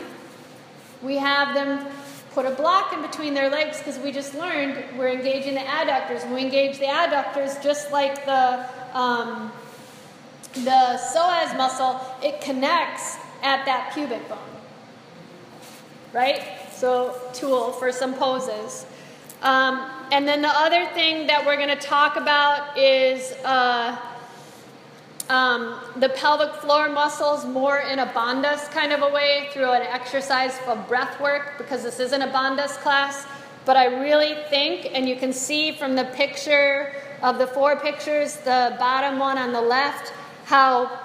[1.01, 1.85] we have them
[2.31, 6.23] put a block in between their legs because we just learned we're engaging the adductors.
[6.25, 9.51] When we engage the adductors, just like the um,
[10.53, 14.38] the psoas muscle, it connects at that pubic bone.
[16.12, 16.43] Right?
[16.71, 18.85] So, tool for some poses.
[19.41, 23.95] Um, and then the other thing that we're going to talk about is uh,
[25.30, 29.84] um, the pelvic floor muscles more in a bandhas kind of a way through an
[29.84, 33.26] exercise of breath work because this isn't a bandhas class.
[33.65, 38.38] But I really think, and you can see from the picture of the four pictures,
[38.38, 40.12] the bottom one on the left,
[40.46, 41.00] how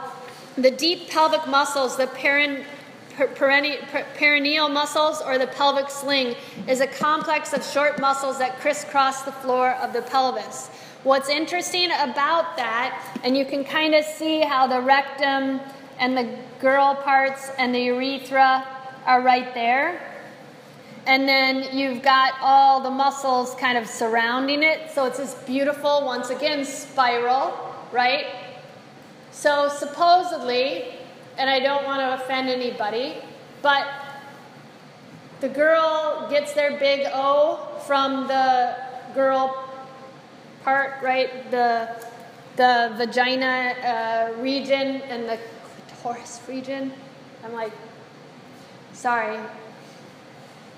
[0.56, 2.64] the deep pelvic muscles, the perin,
[3.16, 6.34] perineal muscles or the pelvic sling
[6.68, 10.68] is a complex of short muscles that crisscross the floor of the pelvis.
[11.04, 15.60] What's interesting about that, and you can kind of see how the rectum
[15.98, 18.66] and the girl parts and the urethra
[19.04, 20.00] are right there.
[21.06, 24.90] And then you've got all the muscles kind of surrounding it.
[24.92, 28.24] So it's this beautiful, once again, spiral, right?
[29.30, 30.94] So supposedly,
[31.38, 33.16] and I don't want to offend anybody,
[33.62, 33.86] but
[35.40, 38.76] the girl gets their big O from the
[39.14, 39.68] girl
[40.62, 41.50] part, right?
[41.50, 41.88] The
[42.56, 45.38] the vagina uh, region and the
[46.02, 46.92] clitoris region.
[47.44, 47.72] I'm like,
[48.92, 49.38] sorry.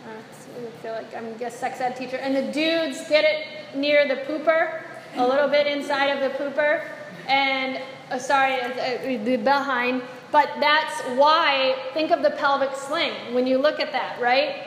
[0.09, 2.17] I feel like I'm a sex ed teacher.
[2.17, 4.81] And the dudes get it near the pooper,
[5.17, 6.83] a little bit inside of the pooper.
[7.29, 10.03] And, uh, sorry, uh, the behind.
[10.33, 14.67] But that's why, think of the pelvic sling when you look at that, right?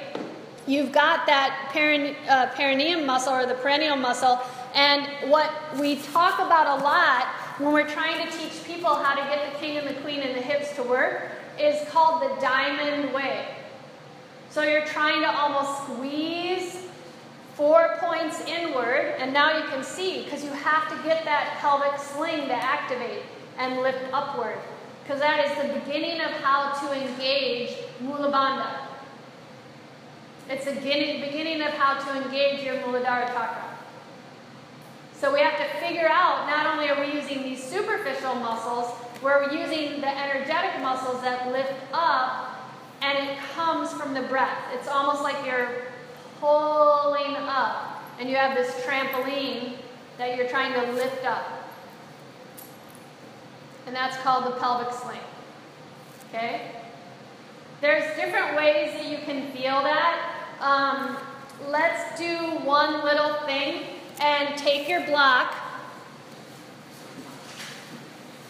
[0.68, 1.72] You've got that
[2.30, 4.40] uh, perineum muscle or the perineal muscle,
[4.74, 7.26] and what we talk about a lot
[7.58, 10.36] when we're trying to teach people how to get the king and the queen and
[10.36, 13.48] the hips to work is called the diamond way.
[14.50, 16.86] So you're trying to almost squeeze
[17.56, 22.00] four points inward, and now you can see because you have to get that pelvic
[22.00, 23.24] sling to activate
[23.58, 24.58] and lift upward
[25.10, 28.82] because that is the beginning of how to engage Mula Bandha.
[30.48, 33.76] It's the beginning of how to engage your Muladhara chakra.
[35.16, 39.52] So we have to figure out not only are we using these superficial muscles, we're
[39.52, 42.60] using the energetic muscles that lift up,
[43.02, 44.60] and it comes from the breath.
[44.76, 45.88] It's almost like you're
[46.40, 49.74] pulling up, and you have this trampoline
[50.20, 51.59] that you're trying to lift up
[53.86, 55.20] and that's called the pelvic sling.
[56.30, 56.72] Okay?
[57.82, 60.36] There's different ways that you can feel that.
[60.60, 61.18] Um,
[61.70, 63.84] let's do one little thing
[64.22, 65.56] and take your block.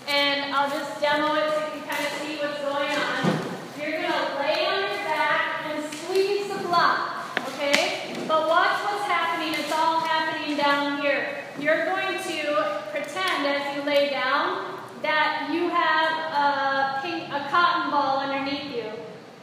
[0.08, 3.40] And I'll just demo it so you can kind of see what's going on.
[3.80, 8.16] You're going to lay on your back and squeeze the block, okay?
[8.28, 9.54] But watch what's happening.
[9.54, 11.46] It's all happening down here.
[11.60, 17.92] You're going to pretend as you lay down that you have a, pink, a cotton
[17.92, 18.92] ball underneath you.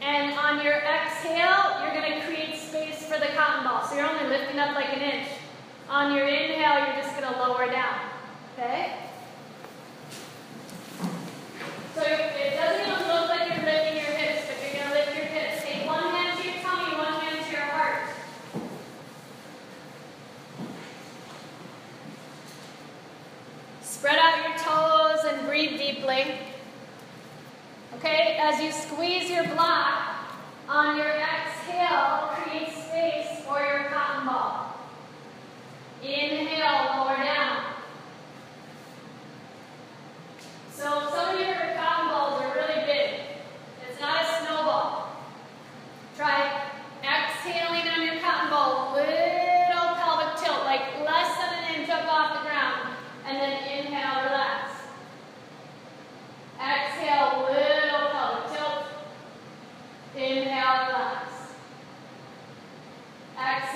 [0.01, 3.27] And on your exhale, you're going to create space for the
[3.57, 3.87] cotton ball.
[3.87, 5.27] So you're only lifting up like an inch.
[5.89, 7.99] On your inhale, you're just going to lower down.
[8.53, 8.93] Okay?
[11.95, 15.15] So it doesn't even look like you're lifting your hips, but you're going to lift
[15.15, 15.63] your hips.
[15.63, 18.09] Take one hand to your tummy, one hand to your heart.
[23.81, 26.35] Spread out your toes and breathe deeply.
[27.95, 30.17] Okay, as you squeeze your block,
[30.69, 32.35] on your exhale,
[33.47, 34.75] for your cotton ball.
[36.03, 37.63] Inhale, lower down.
[40.69, 43.21] So some of your cotton balls are really big.
[43.89, 45.15] It's not a snowball.
[46.17, 46.71] Try
[47.01, 52.33] exhaling on your cotton ball, little pelvic tilt, like less than an inch up off
[52.35, 52.95] the ground,
[53.25, 54.71] and then inhale, relax.
[56.59, 58.83] Exhale, little pelvic tilt.
[60.15, 61.27] Inhale, relax.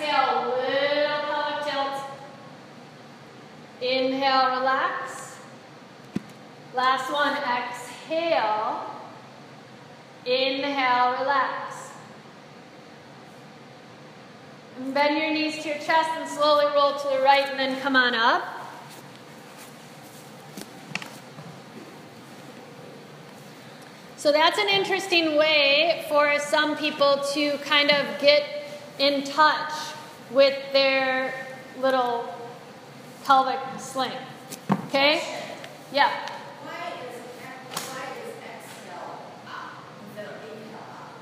[0.01, 2.03] Exhale, little pelvic tilt.
[3.81, 5.37] Inhale, relax.
[6.73, 8.95] Last one, exhale.
[10.25, 11.91] Inhale, relax.
[14.79, 17.79] And bend your knees to your chest and slowly roll to the right and then
[17.81, 18.43] come on up.
[24.17, 28.60] So that's an interesting way for some people to kind of get
[29.01, 29.73] in touch
[30.29, 31.33] with their
[31.81, 32.31] little
[33.25, 34.11] pelvic sling.
[34.87, 35.23] Okay?
[35.91, 36.11] Yeah.
[36.63, 37.19] Why is,
[37.89, 41.17] why is exhale up instead of inhale up?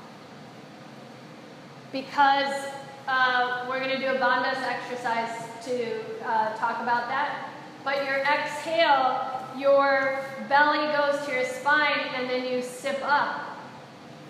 [1.90, 2.70] Because
[3.08, 7.48] uh, we're going to do a bandhas exercise to uh, talk about that.
[7.82, 13.56] But your exhale, your belly goes to your spine and then you sip up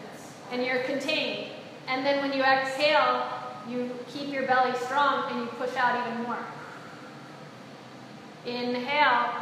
[0.04, 0.32] Yes.
[0.52, 1.50] and you're contained.
[1.88, 6.22] And then when you exhale, you keep your belly strong and you push out even
[6.24, 6.38] more.
[8.46, 9.32] Inhale,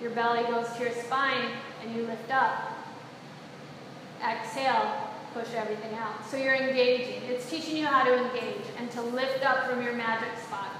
[0.00, 1.50] your belly goes to your spine
[1.82, 2.72] and you lift up.
[4.22, 6.28] Exhale, push everything out.
[6.28, 7.22] So you're engaging.
[7.28, 10.70] It's teaching you how to engage and to lift up from your magic spot.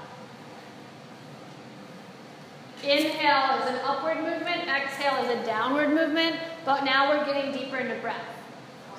[2.83, 7.77] Inhale is an upward movement, exhale is a downward movement, but now we're getting deeper
[7.77, 8.25] into breath.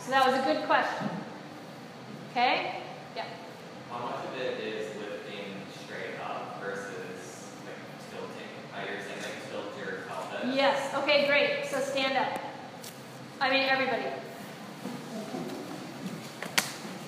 [0.01, 1.09] So that was a good question.
[2.31, 2.81] Okay?
[3.95, 5.55] How much of it is lifting
[5.87, 7.79] straight up versus like
[8.11, 8.51] tilting?
[8.73, 10.57] How you're saying like tilt your pelvis?
[10.57, 10.93] Yes.
[10.95, 11.67] Okay, great.
[11.71, 12.41] So stand up.
[13.41, 14.03] I mean, everybody.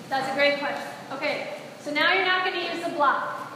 [0.08, 0.86] That's a great question.
[1.12, 3.50] Okay, so now you're not going to use the block.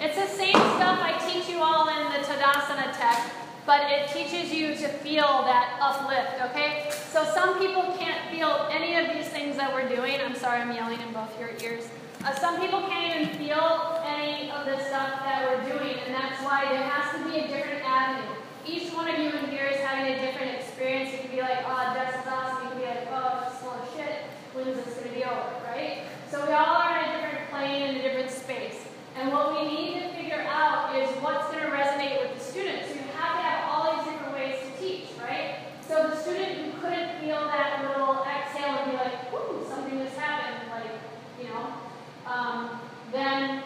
[0.00, 3.30] It's the same stuff I teach you all in the Tadasana tech,
[3.64, 6.90] but it teaches you to feel that uplift, okay?
[7.12, 10.20] So some people can't feel any of these things that we're doing.
[10.20, 11.88] I'm sorry, I'm yelling in both your ears.
[12.24, 16.42] Uh, some people can't even feel any of the stuff that we're doing, and that's
[16.42, 18.24] why there has to be a different avenue.
[18.64, 21.12] Each one of you in here is having a different experience.
[21.12, 22.64] You can be like, oh, that's awesome.
[22.64, 24.24] You can be like, oh, it's full of shit.
[24.56, 26.08] When's this going to be over, right?
[26.30, 28.80] So we all are in a different plane and a different space.
[29.20, 32.88] And what we need to figure out is what's going to resonate with the students.
[32.88, 35.76] So you have to have all these different ways to teach, right?
[35.84, 40.16] So the student who couldn't feel that little exhale and be like, whoo, something just
[40.16, 40.96] happened, like,
[41.36, 41.68] you know,
[42.26, 42.80] um,
[43.14, 43.62] then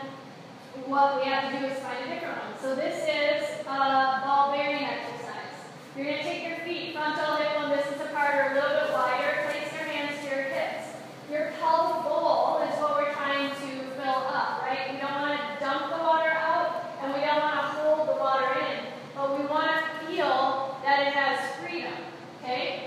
[0.85, 2.53] what we have to do is find a different one.
[2.61, 5.57] So this is a ball bearing exercise.
[5.97, 8.93] You're going to take your feet frontal hip bone distance apart or a little bit
[8.93, 9.49] wider.
[9.49, 11.01] Place your hands to your hips.
[11.33, 14.93] Your pelvic bowl is what we're trying to fill up, right?
[14.93, 18.21] We don't want to dump the water out and we don't want to hold the
[18.21, 18.85] water in,
[19.17, 21.97] but we want to feel that it has freedom,
[22.45, 22.78] okay?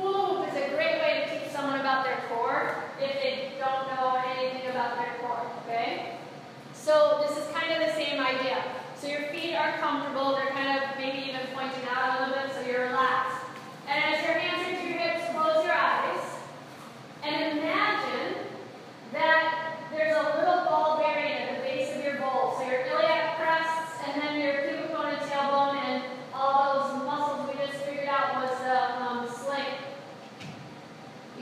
[0.00, 3.86] Hula hoop is a great way to teach someone about their core if they don't
[3.92, 6.16] know anything about their core, okay?
[6.72, 8.64] So this is kind of the same idea.
[8.98, 12.54] So your feet are comfortable, they're kind of maybe even pointing out a little bit
[12.54, 13.44] so you're relaxed.
[13.88, 16.24] And as your hands are to your hips, close your eyes
[17.22, 18.36] and imagine
[19.12, 22.56] that there's a little ball bearing at the base of your bowl.
[22.56, 27.50] So your iliac crests and then your pubic bone and tailbone and all those muscles
[27.50, 29.76] we just figured out was the um, sling.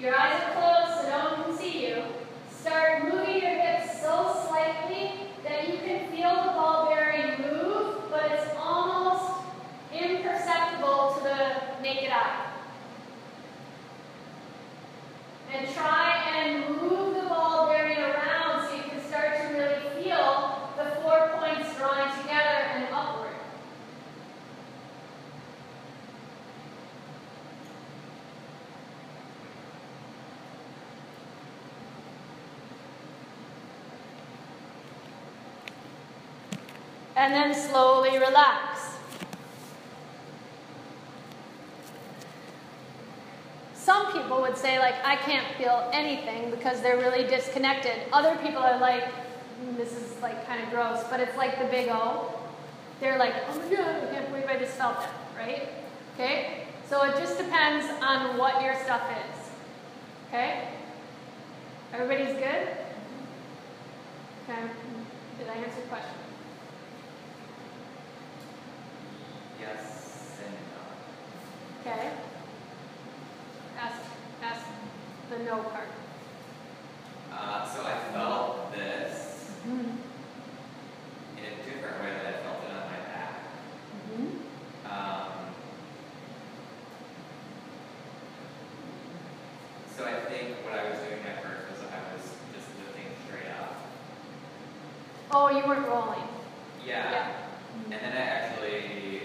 [0.01, 2.05] Your eyes are closed so no one can see you.
[2.53, 5.11] Start moving your hips so slightly
[5.43, 9.43] that you can feel the ball bearing move, but it's almost
[9.93, 12.47] imperceptible to the naked eye.
[15.53, 20.71] And try and move the ball bearing around so you can start to really feel
[20.77, 23.29] the four points drawing together and upward.
[37.19, 38.95] And then slowly relax.
[43.75, 47.95] Some people would say, like, I can't feel anything because they're really disconnected.
[48.13, 49.05] Other people are like,
[49.61, 52.33] "Mm, this is like kind of gross, but it's like the big O.
[53.01, 55.69] They're like, oh my god, I can't believe I just felt that, right?
[56.15, 56.67] Okay?
[56.89, 59.51] So it just depends on what your stuff is.
[60.29, 60.69] Okay?
[61.93, 62.69] Everybody's good?
[64.45, 64.63] Okay.
[65.39, 66.15] Did I answer your question?
[69.61, 71.91] Yes and no.
[71.93, 72.11] Okay.
[73.79, 74.01] Ask,
[74.43, 74.67] ask
[75.31, 75.89] the no part.
[77.33, 79.99] Uh, so I felt this in
[81.45, 83.35] a different way than I felt it on my back.
[84.87, 85.29] Um,
[89.97, 92.23] so I think what I was doing at first was I was
[92.55, 93.75] just lifting straight up.
[95.31, 96.27] Oh, you weren't rolling.
[96.87, 97.11] Yeah.
[97.11, 97.35] Yeah.
[97.85, 99.23] And then I actually,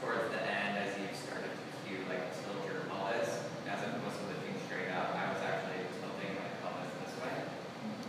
[0.00, 4.24] towards the end, as you started to cue like tilt your pelvis, as opposed to
[4.28, 7.32] lifting straight up, I was actually tilting my pelvis this way.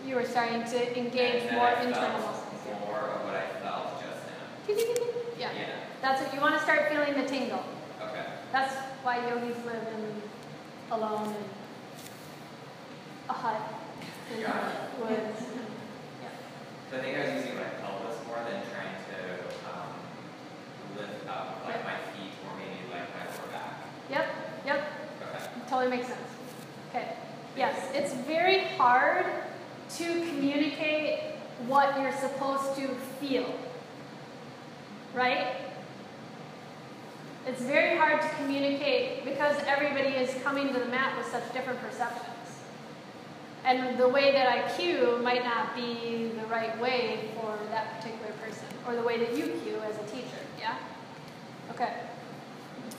[0.05, 2.80] You were starting to engage more I internal felt muscles.
[2.86, 4.76] More of what I felt just now.
[5.39, 5.49] Yeah.
[5.56, 5.70] Yeah.
[6.02, 7.64] That's what you want to start feeling the tingle.
[8.02, 8.26] Okay.
[8.52, 10.22] That's why yogis live in
[10.91, 11.36] alone in
[13.30, 13.62] a hut
[14.36, 15.41] in Got the woods.
[16.22, 16.30] Yeah.
[16.89, 19.20] So I think I was using my pelvis more than trying to
[19.72, 19.88] um,
[20.97, 23.88] lift up like my feet or maybe like my lower back.
[24.10, 24.28] Yep,
[24.66, 24.88] yep,
[25.22, 25.45] Okay.
[25.70, 26.20] totally makes sense.
[26.89, 27.14] Okay,
[27.56, 29.26] yes, it's very hard
[29.97, 31.20] to communicate
[31.68, 32.88] what you're supposed to
[33.20, 33.54] feel,
[35.14, 35.47] right?
[37.45, 41.80] It's very hard to communicate because everybody is coming to the mat with such different
[41.82, 42.28] perceptions.
[43.66, 48.32] And the way that I cue might not be the right way for that particular
[48.43, 50.28] person, or the way that you cue as a teacher,
[50.59, 50.78] yeah?
[51.72, 51.93] Okay.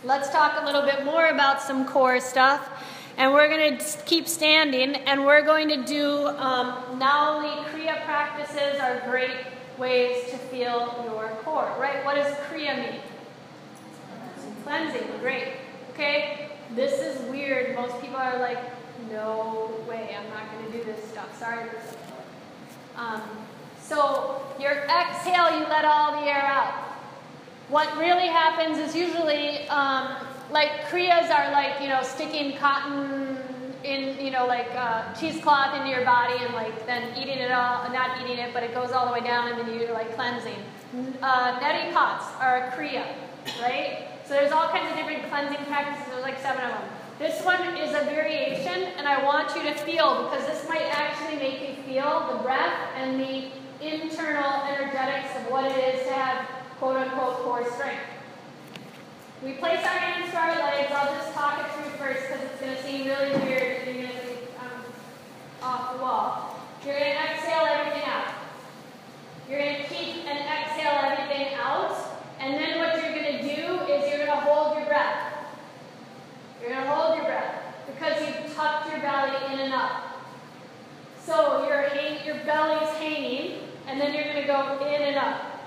[0.05, 2.69] Let's talk a little bit more about some core stuff.
[3.19, 8.05] And we're going to keep standing, and we're going to do um, not only Kriya
[8.05, 9.37] practices are great
[9.77, 12.03] ways to feel your core, right?
[12.07, 13.01] What does Kriya mean?
[14.39, 15.49] Some cleansing, great.
[15.93, 16.49] Okay?
[16.75, 17.77] This is weird.
[17.77, 18.59] Most people are like,
[19.11, 21.39] no way, I'm not going to do this stuff.
[21.39, 21.69] Sorry.
[22.97, 23.23] Um,
[23.81, 26.73] so, your exhale, you let all the air out.
[27.69, 30.17] What really happens is usually, um,
[30.53, 33.39] like kriyas are like you know sticking cotton
[33.85, 37.91] in you know like uh, cheesecloth into your body and like then eating it all,
[37.91, 40.63] not eating it, but it goes all the way down and then you're like cleansing.
[41.23, 43.05] Uh, neti pots are a kriya,
[43.61, 44.09] right?
[44.25, 46.07] So there's all kinds of different cleansing practices.
[46.13, 46.89] There's like seven of them.
[47.23, 51.37] This one is a variation, and I want you to feel because this might actually
[51.37, 53.47] make you feel the breath and the
[53.81, 56.45] internal energetics of what it is to have
[56.81, 58.03] quote unquote core strength.
[59.41, 60.91] We place our hands to our legs.
[60.91, 64.09] I'll just talk it through first because it's going to seem really weird and you're
[64.09, 64.83] going to be um,
[65.63, 66.59] off the wall.
[66.85, 68.35] You're going to exhale everything out.
[69.49, 71.95] You're going to keep and exhale everything out.
[72.41, 75.33] And then what you're going to do is you're going to hold your breath.
[76.63, 80.23] You're going to hold your breath because you've tucked your belly in and up.
[81.21, 81.89] So your,
[82.25, 83.59] your belly's hanging,
[83.89, 85.61] and then you're going to go in and up.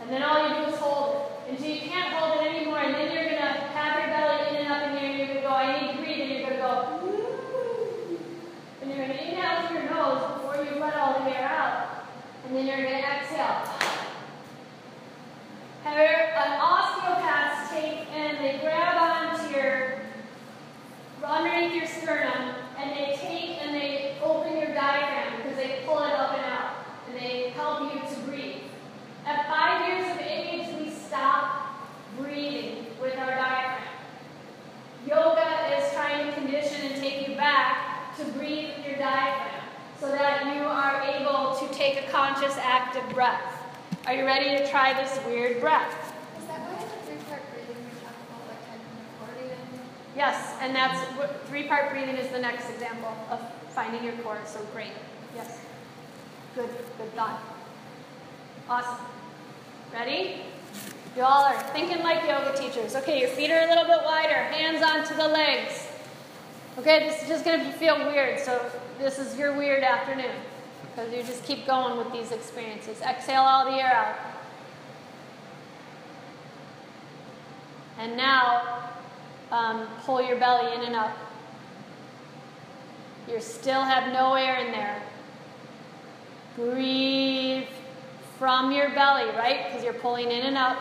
[0.00, 1.16] And then all you do is hold
[1.46, 2.78] it until you can't hold it anymore.
[2.78, 5.42] And then you're going to have your belly in and up and you're going to
[5.42, 7.00] go, I need to breathe, and you're going to go,
[8.80, 12.06] and you're going to inhale through your nose before you let all the air out.
[12.46, 14.07] And then you're going to exhale.
[15.96, 20.00] An osteopath's take and they grab onto your
[21.24, 26.12] underneath your sternum and they take and they open your diaphragm because they pull it
[26.12, 26.74] up and out
[27.08, 28.62] and they help you to breathe.
[29.26, 33.88] At five years of age, we stop breathing with our diaphragm.
[35.06, 39.64] Yoga is trying to condition and take you back to breathe with your diaphragm
[40.00, 43.57] so that you are able to take a conscious, active breath.
[44.08, 45.92] Are you ready to try this weird breath?
[46.38, 48.80] Is that why the three-part breathing we talk about, like kind
[49.20, 49.58] accordion?
[50.16, 53.38] Yes, and that's what three part breathing is the next example of
[53.68, 54.38] finding your core.
[54.46, 54.92] So great.
[55.36, 55.60] Yes.
[56.54, 57.38] Good, good thought.
[58.70, 59.04] Awesome.
[59.92, 60.40] Ready?
[61.14, 62.96] You all are thinking like yoga teachers.
[62.96, 65.86] Okay, your feet are a little bit wider, hands onto the legs.
[66.78, 70.32] Okay, this is just going to feel weird, so this is your weird afternoon
[70.98, 73.00] because you just keep going with these experiences.
[73.02, 74.16] Exhale all the air out.
[77.98, 78.90] And now,
[79.52, 81.16] um, pull your belly in and up.
[83.30, 85.00] You still have no air in there.
[86.56, 87.68] Breathe
[88.36, 89.66] from your belly, right?
[89.66, 90.78] Because you're pulling in and up.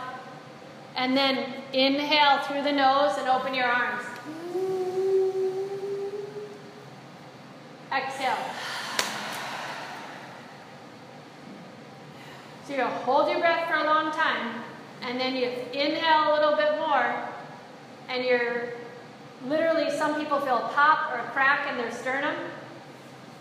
[0.95, 4.03] And then inhale through the nose and open your arms.
[7.95, 8.76] Exhale.
[12.67, 14.61] So you're gonna hold your breath for a long time.
[15.01, 17.15] And then you inhale a little bit more,
[18.09, 18.73] and you're
[19.45, 22.35] literally, some people feel a pop or a crack in their sternum.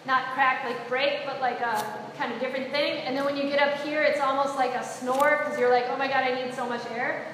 [0.04, 1.82] Not crack like break, but like a
[2.16, 2.98] kind of different thing.
[2.98, 5.86] And then when you get up here, it's almost like a snore because you're like,
[5.88, 7.26] oh my God, I need so much air.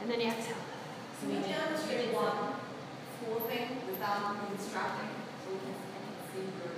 [0.00, 0.56] And then you exhale.
[1.20, 2.54] Can you demonstrate one
[3.20, 5.10] full thing without instructing,
[5.44, 5.74] so we can,
[6.32, 6.72] see your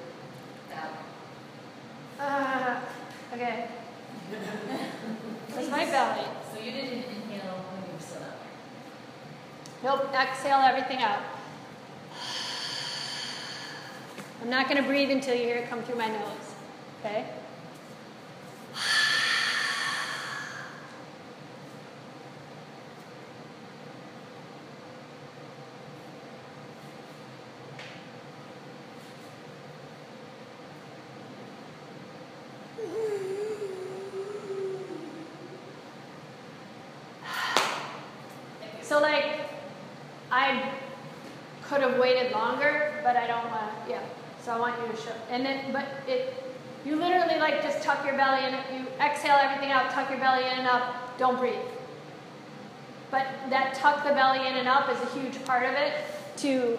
[0.69, 1.12] belly?
[2.23, 2.81] Uh,
[3.35, 3.67] okay.
[5.49, 6.25] That's my belly.
[6.53, 8.39] So you didn't inhale when you were still up
[9.83, 11.19] Nope, exhale everything out.
[14.41, 16.55] I'm not going to breathe until you hear it come through my nose.
[17.01, 17.27] Okay?
[38.93, 39.25] So, like,
[40.31, 40.71] I
[41.63, 44.03] could have waited longer, but I don't want to, yeah.
[44.53, 45.15] I want you to show.
[45.31, 46.35] And then, but it,
[46.85, 50.45] you literally like just tuck your belly in, you exhale everything out, tuck your belly
[50.45, 51.55] in and up, don't breathe.
[53.11, 55.95] But that tuck the belly in and up is a huge part of it
[56.39, 56.79] to,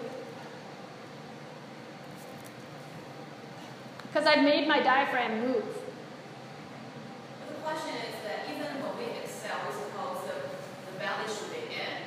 [4.06, 5.64] because I've made my diaphragm move.
[7.48, 10.42] The question is that even when we exhale, we suppose that
[10.90, 12.06] the belly should be in,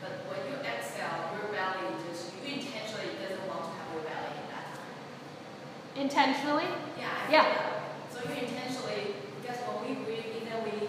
[0.00, 4.40] but when you exhale, your belly just, you intentionally doesn't want to have your belly
[4.40, 4.96] in that time.
[5.98, 6.68] Intentionally?
[6.98, 7.30] Yeah.
[7.30, 7.44] Yeah.
[7.44, 8.12] feel that.
[8.12, 10.88] So you intentionally, because when we breathe, even we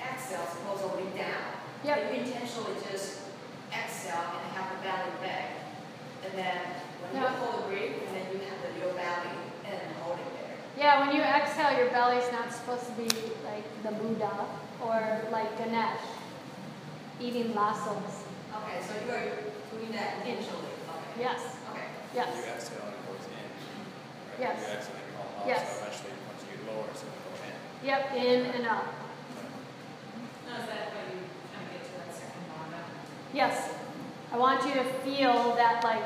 [0.00, 1.56] exhale, supposedly down.
[1.84, 1.96] Yep.
[1.96, 3.32] But you intentionally just
[3.72, 5.72] exhale and have the belly back.
[6.28, 6.60] And then
[7.00, 7.32] when you Yeah.
[7.40, 9.34] hold the breath, and then you have the, your belly
[9.64, 10.56] and hold it there.
[10.76, 13.08] Yeah, when you exhale, your belly's not supposed to be
[13.48, 14.32] like the Buddha
[14.84, 15.00] or
[15.32, 16.04] like Ganesh
[17.20, 18.28] eating lassos.
[18.52, 21.20] Okay, so you're doing that intentionally, okay.
[21.24, 21.40] Yes,
[21.72, 21.88] Okay.
[22.14, 22.28] yes.
[22.36, 23.48] You exhale and it goes in.
[24.38, 24.40] Right?
[24.40, 24.56] Yes.
[24.60, 25.62] You exhale and you come out, Yes.
[25.68, 27.54] so eventually once you get lower, it's gonna go in.
[27.88, 28.86] Yep, in and out.
[30.48, 31.18] Now, is that how you
[31.52, 32.74] kind of get to that second bond?
[33.34, 33.70] Yes.
[34.32, 36.02] I want you to feel that like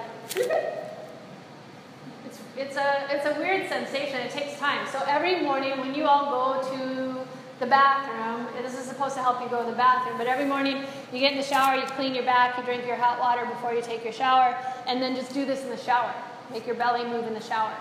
[2.24, 4.20] it's it's a it's a weird sensation.
[4.20, 4.86] It takes time.
[4.90, 7.20] So every morning when you all go to
[7.60, 10.44] the bathroom, and this is supposed to help you go to the bathroom, but every
[10.44, 13.46] morning you get in the shower, you clean your back, you drink your hot water
[13.46, 14.56] before you take your shower,
[14.86, 16.12] and then just do this in the shower.
[16.50, 17.72] Make your belly move in the shower.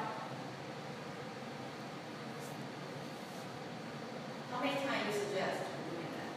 [4.65, 5.61] You suggest?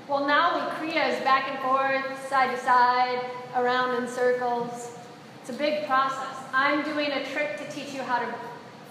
[0.08, 3.24] Well, now we Kriya is back and forth, side to side,
[3.56, 4.92] around in circles.
[5.40, 6.36] It's a big process.
[6.52, 8.34] I'm doing a trick to teach you how to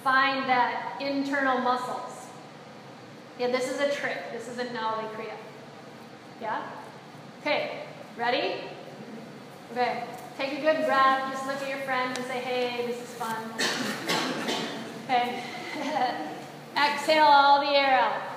[0.04, 2.28] find that internal muscles.
[3.40, 4.18] Yeah, this is a trick.
[4.32, 5.36] This isn't Nauli Kriya.
[6.42, 6.64] Yeah?
[7.42, 7.84] Okay,
[8.18, 8.56] ready?
[9.72, 10.04] Okay,
[10.38, 11.32] take a good breath.
[11.32, 13.38] Just look at your friend and say, hey, this is fun.
[15.10, 15.42] Okay.
[16.76, 18.37] Exhale all the air out.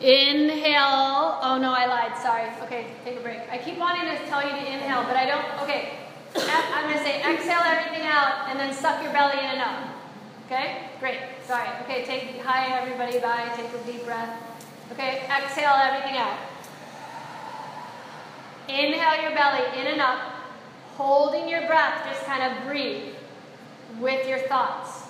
[0.00, 1.38] Inhale.
[1.42, 2.18] Oh no, I lied.
[2.18, 2.50] Sorry.
[2.62, 3.40] Okay, take a break.
[3.50, 5.62] I keep wanting to tell you to inhale, but I don't.
[5.62, 5.98] Okay.
[6.36, 9.88] I'm going to say exhale everything out and then suck your belly in and up.
[10.46, 10.88] Okay?
[10.98, 11.18] Great.
[11.46, 11.68] Sorry.
[11.84, 13.18] Okay, take hi everybody.
[13.20, 13.50] Bye.
[13.56, 14.36] Take a deep breath.
[14.92, 16.36] Okay, exhale everything out.
[18.68, 20.18] Inhale your belly in and up.
[20.96, 23.14] Holding your breath, just kind of breathe
[24.00, 25.03] with your thoughts.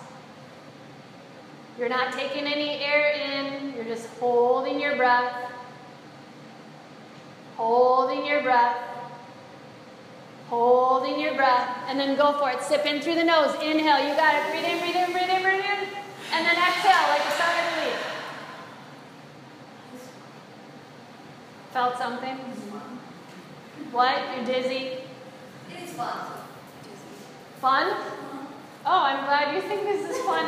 [1.79, 5.51] You're not taking any air in, you're just holding your breath.
[7.57, 8.77] Holding your breath.
[10.49, 11.77] Holding your breath.
[11.89, 12.63] And then go for it.
[12.63, 13.55] Sip in through the nose.
[13.63, 14.09] Inhale.
[14.09, 14.51] You got it.
[14.51, 15.89] Breathe in, breathe in, breathe in, breathe in.
[16.33, 18.15] And then exhale like a sigh of relief.
[21.73, 22.37] Felt something?
[23.91, 24.23] What?
[24.37, 24.99] You're dizzy?
[25.71, 26.27] It is fun.
[27.61, 27.97] Fun?
[28.87, 30.45] Oh, I'm glad you think this is fun,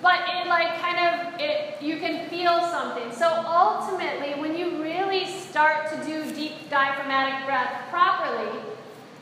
[0.00, 3.12] but it like kind of it you can feel something.
[3.12, 8.58] So ultimately, when you really start to do deep diaphragmatic breath properly,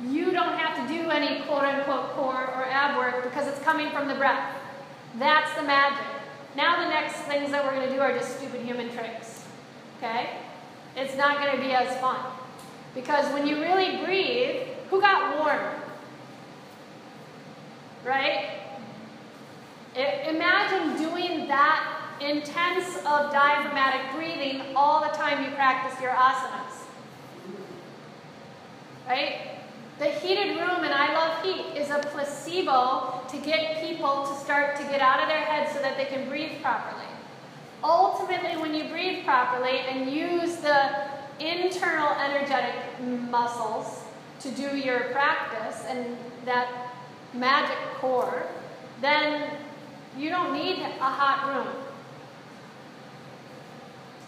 [0.06, 3.90] you don't have to do any quote unquote core or ab work because it's coming
[3.90, 4.56] from the breath.
[5.18, 6.06] That's the magic.
[6.56, 9.44] Now the next things that we're going to do are just stupid human tricks.
[9.98, 10.36] Okay?
[10.96, 12.20] It's not going to be as fun.
[12.94, 15.74] Because when you really breathe, who got warm?
[18.04, 18.58] Right?
[19.96, 26.84] Imagine doing that intense of diaphragmatic breathing all the time you practice your asanas.
[29.08, 29.60] Right?
[29.98, 34.76] The heated room, and I love heat, is a placebo to get people to start
[34.76, 37.06] to get out of their heads so that they can breathe properly.
[37.82, 41.06] Ultimately, when you breathe properly and use the
[41.40, 42.74] internal energetic
[43.30, 44.01] muscles
[44.42, 46.68] to do your practice and that
[47.32, 48.46] magic core,
[49.00, 49.50] then
[50.18, 51.74] you don't need a hot room.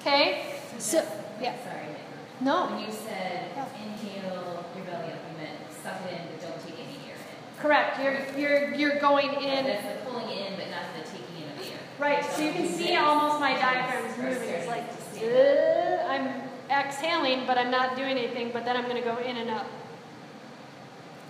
[0.01, 0.55] Okay?
[0.79, 1.05] So,
[1.41, 1.55] yeah.
[1.65, 1.97] Sorry,
[2.41, 2.67] No.
[2.67, 3.67] When you said Yeah.
[3.83, 7.62] inhale your belly up, you meant suck it in, but don't take any air in.
[7.62, 7.99] Correct.
[8.03, 9.65] You're you're you're going in.
[9.65, 11.79] That's the pulling in, but not the taking in of air.
[11.99, 12.25] Right.
[12.25, 14.49] So you can see almost my diaphragm is moving.
[14.49, 14.85] It's like
[15.23, 18.51] uh, I'm exhaling, but I'm not doing anything.
[18.53, 19.67] But then I'm going to go in and up.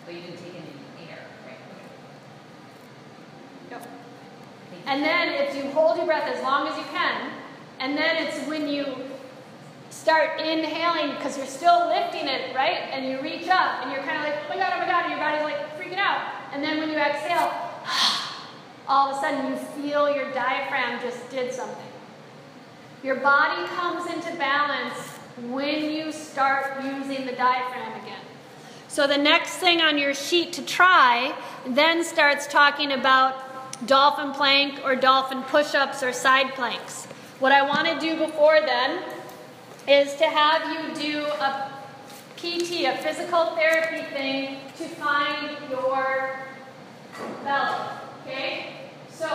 [0.05, 1.59] But you didn't take any air, right?
[3.71, 3.81] Yep.
[3.81, 3.91] Okay.
[4.71, 4.91] Thank you.
[4.91, 7.33] And then if you hold your breath as long as you can,
[7.81, 8.85] and then it's when you
[9.91, 12.91] start inhaling because you're still lifting it, right?
[12.93, 15.05] And you reach up and you're kind of like, oh my god, oh my god,
[15.05, 16.21] and your body's like freaking out.
[16.53, 17.53] And then when you exhale,
[18.89, 21.87] all of a sudden you feel your diaphragm just did something.
[23.03, 24.99] Your body comes into balance
[25.49, 28.24] when you start using the diaphragm again.
[28.95, 31.37] So the next thing on your sheet to try
[31.67, 33.35] then starts talking about
[33.89, 37.07] dolphin plank or dolphin push ups or side planks.
[37.41, 39.03] What I want to do before then
[39.89, 41.73] is to have you do a
[42.37, 46.39] PT, a physical therapy thing to find your
[47.43, 47.99] belly.
[48.25, 48.77] Okay?
[49.11, 49.27] So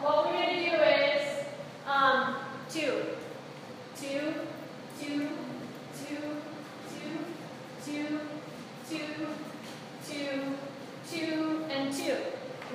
[0.00, 1.44] what we're going to do is
[1.88, 2.36] um,
[2.70, 3.02] two,
[4.00, 4.32] two,
[5.00, 5.28] two,
[6.06, 6.18] two,
[6.86, 7.10] two,
[7.84, 8.20] two,
[8.88, 8.96] two,
[10.08, 10.56] two,
[11.10, 12.16] two, and two.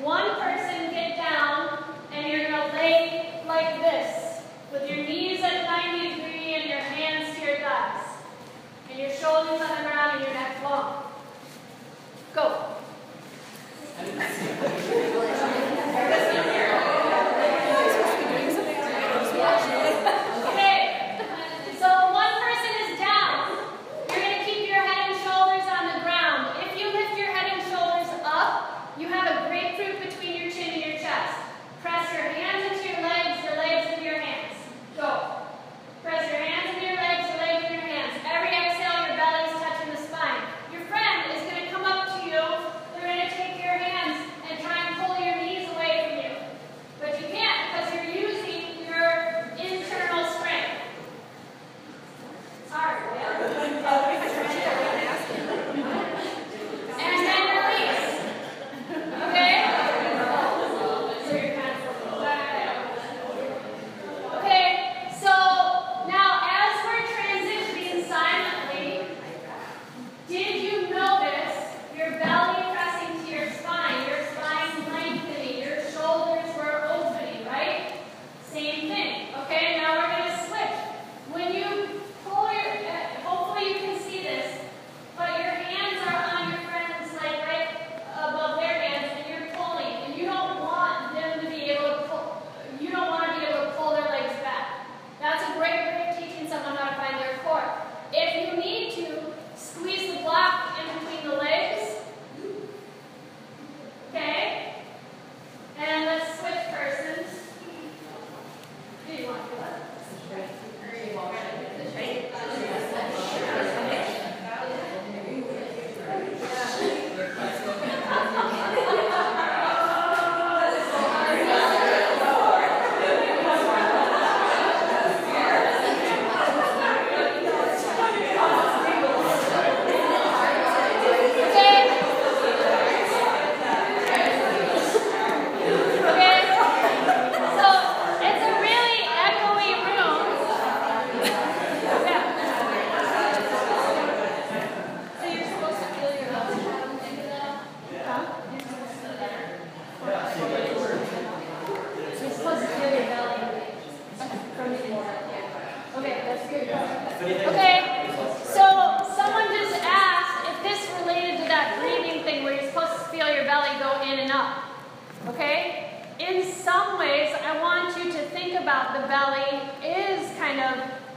[0.02, 4.42] One person get down, and you're going to lay like this,
[4.72, 8.06] with your knees at 90 degree and your hands to your thighs,
[8.92, 11.04] and your shoulders on the ground and your neck long.
[12.36, 12.70] Go.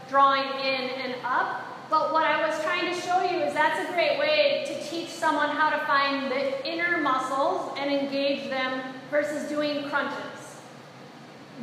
[0.09, 1.62] Drawing in and up.
[1.88, 5.09] But what I was trying to show you is that's a great way to teach
[5.09, 10.59] someone how to find the inner muscles and engage them versus doing crunches.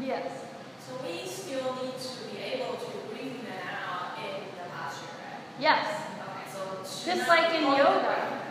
[0.02, 0.46] Yes.
[0.80, 5.06] So we still need to be able to breathe in and out in the posture,
[5.20, 5.40] right?
[5.60, 5.88] Yes.
[6.20, 8.42] Okay, so Just like in yoga.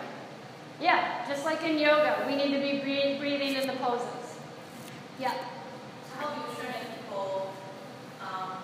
[0.81, 4.39] Yeah, just like in yoga, we need to be breathing, breathing in the poses.
[5.21, 5.33] Yeah.
[5.33, 7.53] So how do you train people,
[8.21, 8.59] um,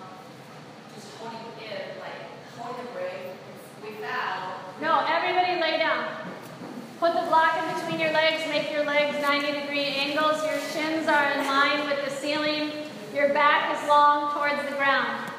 [0.93, 2.58] just holding it, like, holding the breath without?
[4.81, 6.07] No, everybody lay down.
[6.99, 10.41] Put the block in between your legs, make your legs 90 degree angles.
[10.45, 12.71] Your shins are in line with the ceiling.
[13.13, 15.31] Your back is long towards the ground.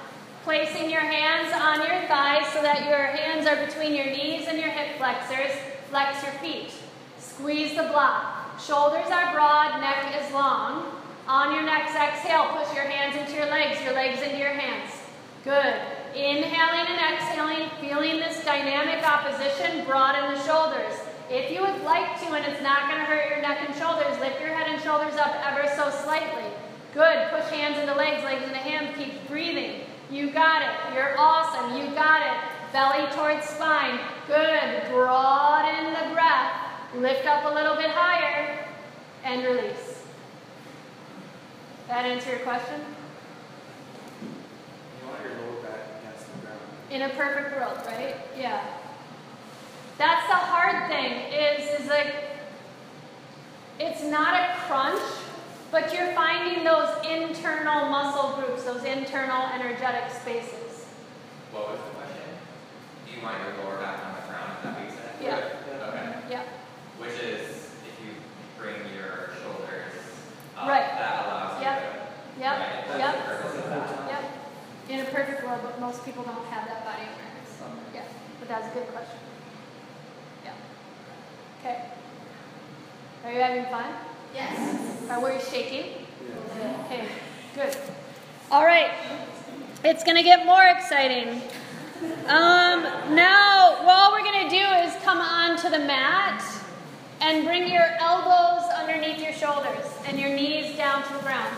[0.44, 4.58] Placing your hands on your thighs so that your hands are between your knees and
[4.58, 5.52] your hip flexors.
[5.88, 6.72] Flex your feet.
[7.18, 8.60] Squeeze the block.
[8.60, 10.92] Shoulders are broad, neck is long.
[11.26, 14.92] On your next exhale, push your hands into your legs, your legs into your hands.
[15.44, 15.99] Good.
[16.14, 20.94] Inhaling and exhaling, feeling this dynamic opposition, broaden the shoulders.
[21.30, 24.18] If you would like to and it's not going to hurt your neck and shoulders,
[24.18, 26.50] lift your head and shoulders up ever so slightly.
[26.92, 27.30] Good.
[27.30, 28.96] Push hands into legs, legs into hands.
[28.98, 29.82] Keep breathing.
[30.10, 30.94] You got it.
[30.94, 31.76] You're awesome.
[31.76, 32.36] You got it.
[32.72, 34.00] Belly towards spine.
[34.26, 34.90] Good.
[34.90, 36.52] Broaden the breath.
[36.96, 38.66] Lift up a little bit higher
[39.22, 40.02] and release.
[41.86, 42.80] That answer your question?
[44.22, 46.60] You want your lower back against the ground.
[46.90, 48.16] In a perfect world, right?
[48.36, 48.64] Yeah.
[49.96, 52.14] That's the hard thing is is like
[53.78, 55.00] it's not a crunch,
[55.70, 60.86] but you're finding those internal muscle groups, those internal energetic spaces.
[61.52, 62.26] What was the question?
[63.06, 65.14] Do you want your lower back on the ground, is that you said?
[65.22, 65.88] Yeah.
[65.88, 66.06] Okay.
[66.30, 66.42] Yeah.
[66.98, 68.12] Which is, if you
[68.58, 69.94] bring your shoulders
[70.58, 70.90] up, Right.
[70.98, 71.78] that allows you Yep.
[71.80, 72.40] to.
[72.40, 72.58] Yep.
[72.58, 73.14] Right, Yep.
[73.16, 73.88] the purpose of that.
[74.08, 74.24] Yep.
[74.90, 77.62] In a perfect world, but most people don't have that body awareness.
[77.94, 78.02] Yeah.
[78.40, 79.18] But that's a good question.
[80.44, 80.52] Yeah.
[81.60, 81.84] Okay.
[83.24, 83.94] Are you having fun?
[84.34, 85.08] Yes.
[85.08, 85.92] Are were you shaking?
[86.86, 87.06] Okay,
[87.54, 87.76] good.
[88.50, 88.90] All right,
[89.84, 91.40] it's gonna get more exciting.
[92.26, 92.82] Um,
[93.14, 96.42] now, what we're gonna do is come onto the mat
[97.20, 101.54] and bring your elbows underneath your shoulders and your knees down to the ground.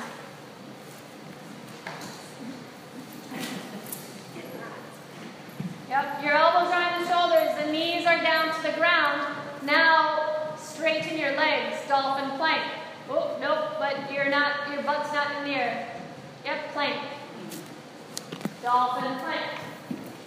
[5.89, 7.71] Yep, your elbows are on the shoulders, the
[8.23, 9.37] down to the ground.
[9.65, 12.63] Now, straighten your legs, dolphin plank.
[13.11, 15.89] Oh, nope, but you're not, your butt's not in the air.
[16.45, 16.97] Yep, plank.
[18.63, 19.59] Dolphin plank.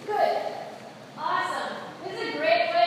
[0.06, 0.38] Good.
[1.18, 1.76] Awesome.
[2.04, 2.85] This is a great way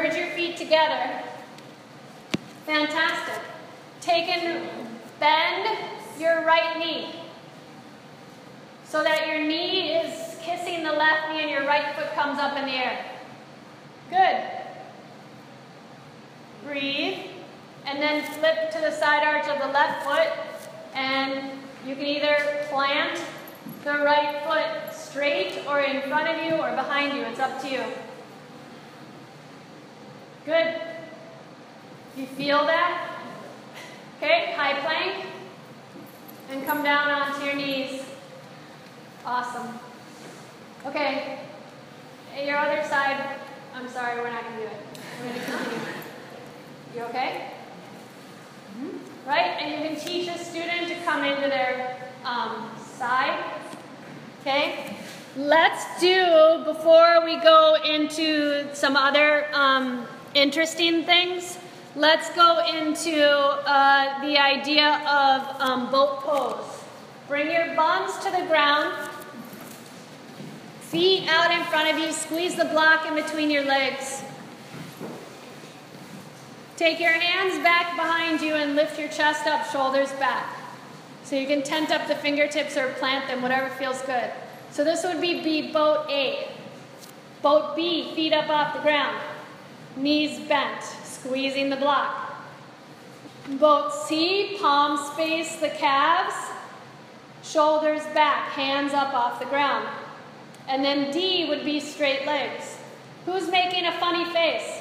[0.00, 1.22] Merge your feet together.
[2.64, 3.42] Fantastic.
[4.00, 4.66] Take and
[5.18, 5.78] bend
[6.18, 7.16] your right knee
[8.86, 12.56] so that your knee is kissing the left knee and your right foot comes up
[12.56, 13.04] in the air.
[14.08, 14.40] Good.
[16.64, 17.18] Breathe
[17.84, 20.28] and then flip to the side arch of the left foot,
[20.94, 21.50] and
[21.86, 22.38] you can either
[22.70, 23.22] plant
[23.84, 27.22] the right foot straight or in front of you or behind you.
[27.24, 27.82] It's up to you.
[30.50, 30.74] Good.
[32.16, 33.20] You feel that?
[34.16, 35.26] Okay, high plank.
[36.50, 38.02] And come down onto your knees.
[39.24, 39.78] Awesome.
[40.86, 41.38] Okay,
[42.44, 43.36] your other side.
[43.76, 44.72] I'm sorry, we're not going to do it.
[45.22, 45.78] We're going to continue.
[46.96, 47.50] You okay?
[48.76, 49.28] Mm-hmm.
[49.28, 49.56] Right?
[49.60, 53.38] And you can teach a student to come into their um, side.
[54.40, 54.96] Okay?
[55.36, 61.58] Let's do, before we go into some other um, interesting things,
[61.96, 66.84] let's go into uh, the idea of um, boat pose.
[67.28, 68.94] Bring your bums to the ground,
[70.80, 74.22] feet out in front of you, squeeze the block in between your legs.
[76.76, 80.56] Take your hands back behind you and lift your chest up, shoulders back.
[81.24, 84.30] So you can tent up the fingertips or plant them, whatever feels good.
[84.70, 86.48] So this would be B, boat A.
[87.42, 89.16] Boat B, feet up off the ground,
[89.96, 92.34] knees bent, squeezing the block.
[93.58, 96.34] Boat C, palms face the calves,
[97.42, 99.88] shoulders back, hands up off the ground.
[100.68, 102.78] And then D would be straight legs.
[103.26, 104.80] Who's making a funny face?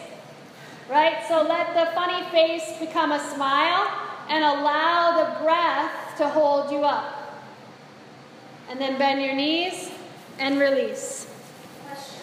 [0.89, 1.23] Right?
[1.27, 3.91] So let the funny face become a smile
[4.29, 7.15] and allow the breath to hold you up.
[8.69, 9.89] And then bend your knees
[10.37, 11.27] and release.
[11.87, 12.21] Question.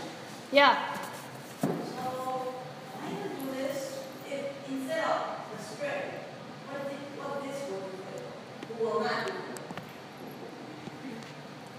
[0.52, 0.96] Yeah.
[1.60, 5.20] So, why you do this if instead of
[5.50, 6.06] the straight,
[6.68, 8.75] what this, what this will do?
[8.86, 9.32] Will not do.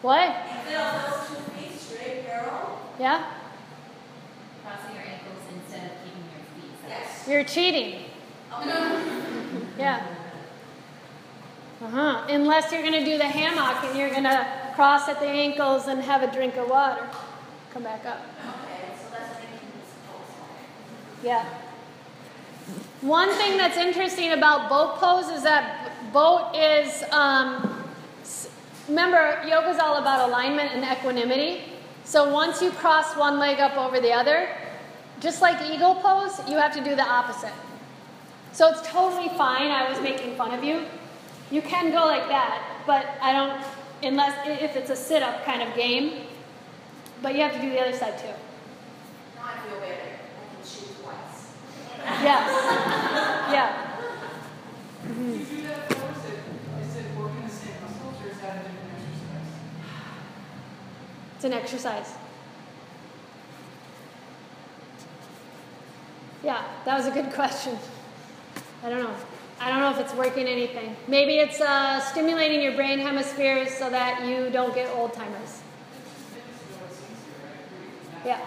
[0.01, 0.35] What?
[0.57, 2.81] Instead of those two feet straight parallel?
[2.99, 3.31] Yeah?
[4.61, 6.89] Crossing your ankles instead of keeping your feet.
[6.89, 7.27] Yes.
[7.27, 8.05] You're cheating.
[8.53, 9.03] Okay.
[9.77, 10.03] Yeah.
[11.83, 12.25] Uh huh.
[12.29, 15.87] Unless you're going to do the hammock and you're going to cross at the ankles
[15.87, 17.07] and have a drink of water.
[17.71, 18.25] Come back up.
[18.39, 21.23] Okay, so that's making this pose.
[21.23, 21.45] Yeah.
[23.01, 27.83] One thing that's interesting about boat pose is that boat is, um,
[28.87, 31.63] remember, yoga's all about alignment and equanimity.
[32.03, 34.49] So once you cross one leg up over the other,
[35.19, 37.53] just like eagle pose, you have to do the opposite.
[38.53, 39.71] So it's totally fine.
[39.71, 40.85] I was making fun of you.
[41.51, 43.61] You can go like that, but I don't,
[44.03, 46.23] unless if it's a sit up kind of game.
[47.21, 48.27] But you have to do the other side too.
[49.35, 49.93] Now I feel better.
[49.93, 51.53] I can shoot twice.
[52.23, 53.13] Yes.
[53.47, 53.87] Yeah.
[55.07, 56.39] You do that for, is it,
[56.83, 59.53] is it working the same muscles or is that a different exercise?
[61.37, 62.15] It's an exercise.
[66.43, 67.77] Yeah, that was a good question.
[68.83, 69.15] I don't know.
[69.59, 70.95] I don't know if it's working anything.
[71.07, 75.61] Maybe it's uh, stimulating your brain hemispheres so that you don't get old timers.
[78.25, 78.39] Yeah.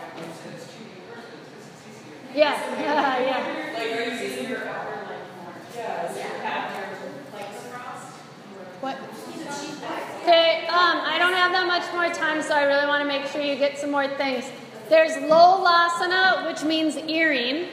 [2.35, 3.73] Yeah, yeah, yeah.
[3.73, 5.55] Like, are using your upper leg more?
[5.77, 8.17] Yeah, is your have your legs crossed?
[8.81, 9.20] What?
[10.23, 13.27] Okay, um, I don't have that much more time, so I really want to make
[13.27, 14.45] sure you get some more things.
[14.89, 17.69] There's Lolasana, which means earring,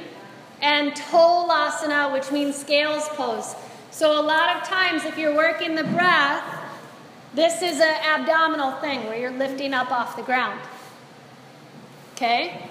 [0.62, 3.56] and Tolasana, which means scales pose.
[3.92, 6.44] So a lot of times, if you're working the breath,
[7.34, 10.60] this is an abdominal thing where you're lifting up off the ground.
[12.14, 12.70] Okay?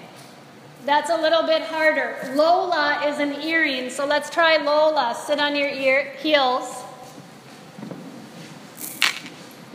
[0.85, 2.17] That's a little bit harder.
[2.33, 5.15] Lola is an earring, so let's try Lola.
[5.25, 6.83] Sit on your ear, heels.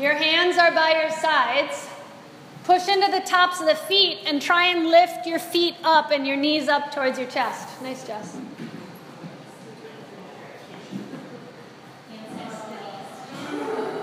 [0.03, 1.89] Your hands are by your sides.
[2.65, 6.27] Push into the tops of the feet and try and lift your feet up and
[6.27, 7.81] your knees up towards your chest.
[7.81, 8.37] Nice, Jess.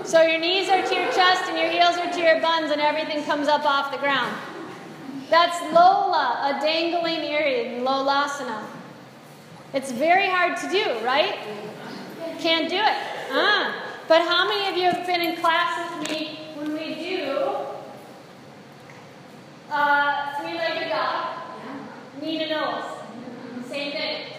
[0.04, 2.80] So your knees are to your chest and your heels are to your buns and
[2.80, 4.34] everything comes up off the ground.
[5.28, 8.64] That's Lola, a dangling earring, Lolasana.
[9.74, 11.36] It's very hard to do, right?
[12.38, 12.96] Can't do it.
[13.32, 13.88] Ah.
[14.10, 17.30] But how many of you have been in class with me when we do
[19.70, 21.36] uh, three-legged dog,
[22.20, 22.84] knee to nose?
[23.68, 24.32] Same thing.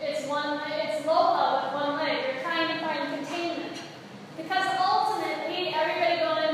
[0.00, 0.60] It's one.
[0.72, 2.18] It's Lola with one leg.
[2.34, 3.78] You're trying to find containment
[4.36, 6.47] because ultimately everybody going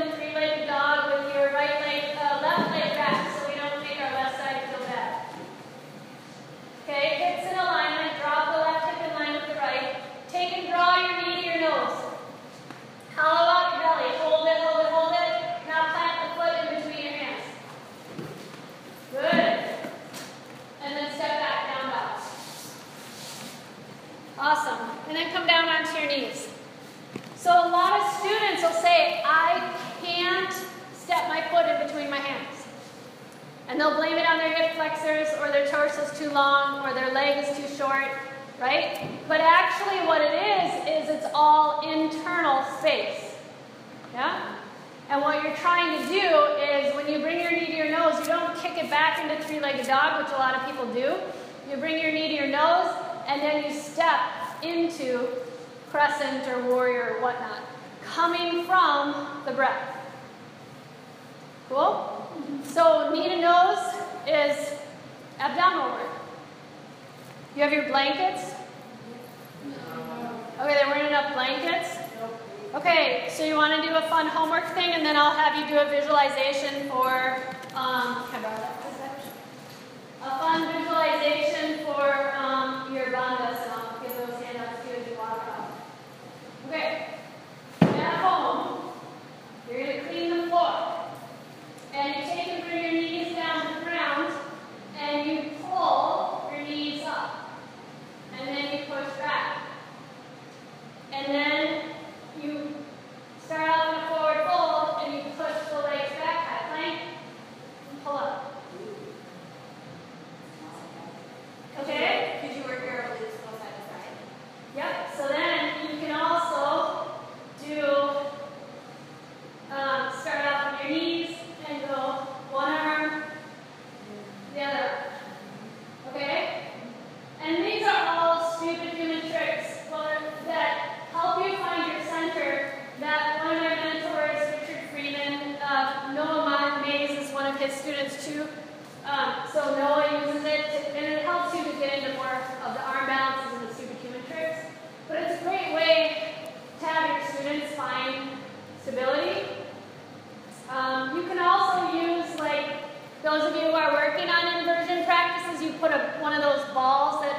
[153.35, 156.63] those of you who are working on inversion practices, you put a, one of those
[156.73, 157.37] balls that,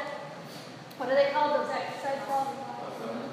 [0.99, 2.49] what are they called, those exercise balls?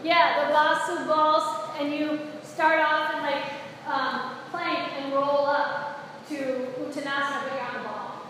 [0.02, 3.44] Yeah, the lasso balls, and you start off in like
[3.86, 6.36] um, plank and roll up to
[6.80, 8.28] uttanasana, but you're on the ball.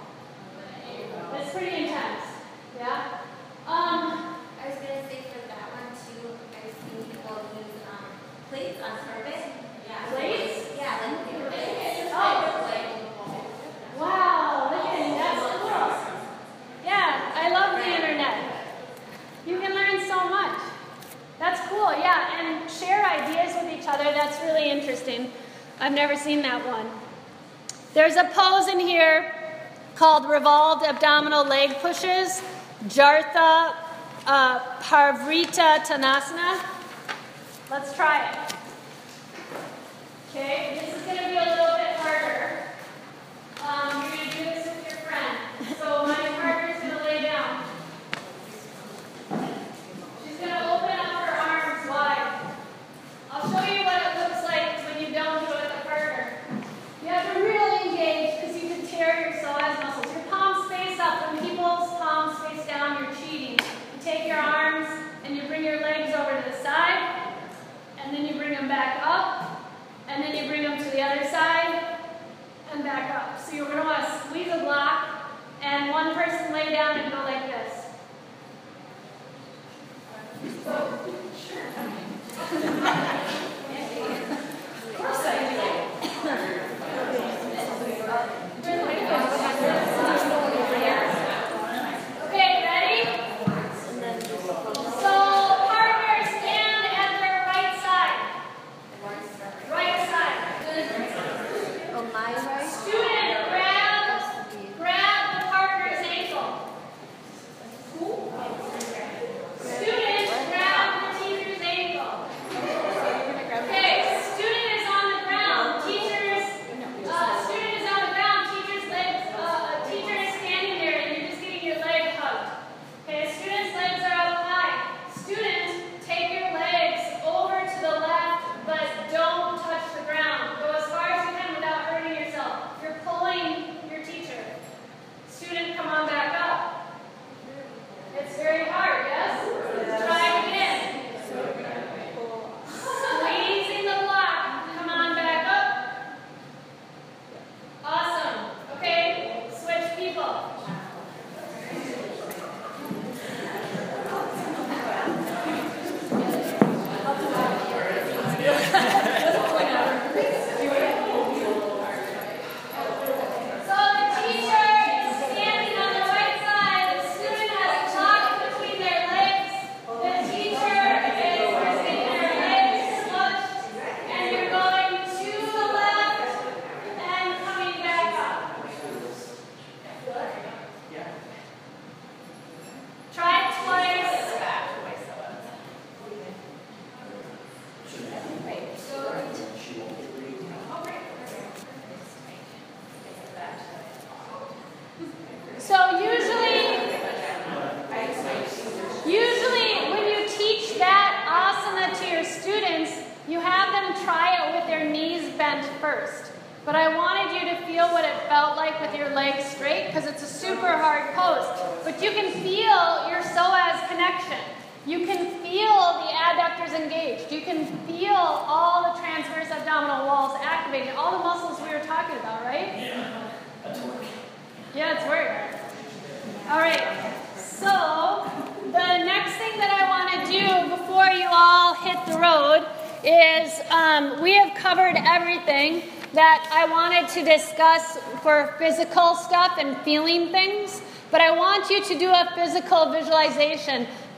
[1.32, 2.26] That's pretty intense.
[2.78, 3.20] Yeah?
[3.68, 8.06] Um, I was going to say for that one too, I've seen people use um,
[8.50, 9.53] plates on purpose
[23.20, 24.04] ideas with each other.
[24.04, 25.32] That's really interesting.
[25.80, 26.88] I've never seen that one.
[27.94, 29.34] There's a pose in here
[29.96, 32.42] called revolved abdominal leg pushes,
[32.86, 33.76] Jathara
[34.26, 36.60] uh, Parivartanasana.
[37.70, 38.56] Let's try it.
[40.30, 42.64] Okay, this is going to be a little bit harder.
[43.62, 44.23] Um,
[71.04, 71.98] other side,
[72.72, 73.40] and back up.
[73.40, 75.32] So you're going to want to squeeze a block,
[75.62, 77.86] and one person lay down and go like this.
[81.48, 83.40] Sure.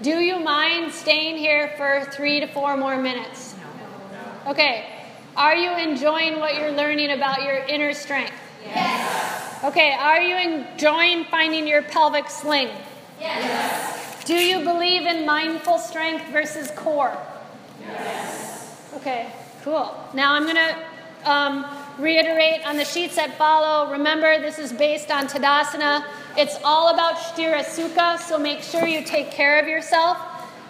[0.01, 3.55] Do you mind staying here for three to four more minutes?
[4.47, 4.91] Okay.
[5.35, 8.33] Are you enjoying what you're learning about your inner strength?
[8.63, 9.63] Yes.
[9.63, 9.93] Okay.
[9.93, 12.69] Are you enjoying finding your pelvic sling?
[13.19, 14.23] Yes.
[14.25, 17.15] Do you believe in mindful strength versus core?
[17.81, 18.91] Yes.
[18.95, 19.31] Okay,
[19.63, 19.95] cool.
[20.15, 21.65] Now I'm going to um,
[21.97, 23.91] reiterate on the sheets that follow.
[23.91, 26.05] Remember, this is based on Tadasana.
[26.37, 30.17] It's all about Sthira Sukha, so make sure you take care of yourself.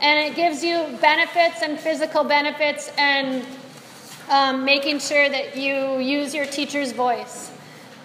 [0.02, 3.46] And it gives you benefits and physical benefits and
[4.30, 7.50] um, making sure that you use your teacher's voice.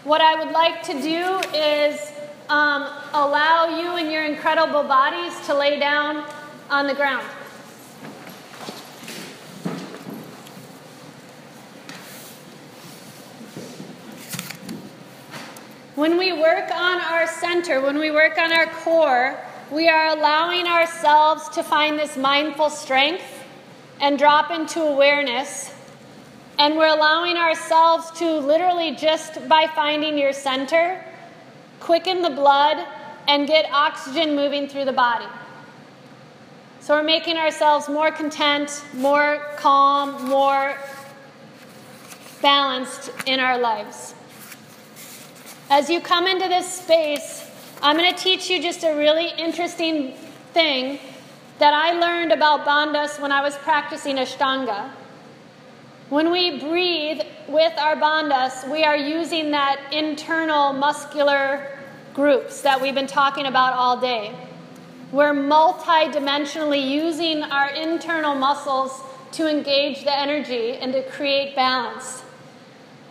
[0.04, 2.12] What I would like to do is
[2.48, 6.24] um, allow you and your incredible bodies to lay down
[6.70, 7.26] on the ground.
[16.00, 19.38] When we work on our center, when we work on our core,
[19.70, 23.44] we are allowing ourselves to find this mindful strength
[24.00, 25.70] and drop into awareness.
[26.58, 31.04] And we're allowing ourselves to literally just by finding your center,
[31.80, 32.82] quicken the blood
[33.28, 35.28] and get oxygen moving through the body.
[36.80, 40.78] So we're making ourselves more content, more calm, more
[42.40, 44.14] balanced in our lives.
[45.70, 47.48] As you come into this space,
[47.80, 50.14] I'm going to teach you just a really interesting
[50.52, 50.98] thing
[51.60, 54.90] that I learned about bandhas when I was practicing Ashtanga.
[56.08, 61.78] When we breathe with our bandhas, we are using that internal muscular
[62.14, 64.34] groups that we've been talking about all day.
[65.12, 69.00] We're multidimensionally using our internal muscles
[69.32, 72.24] to engage the energy and to create balance.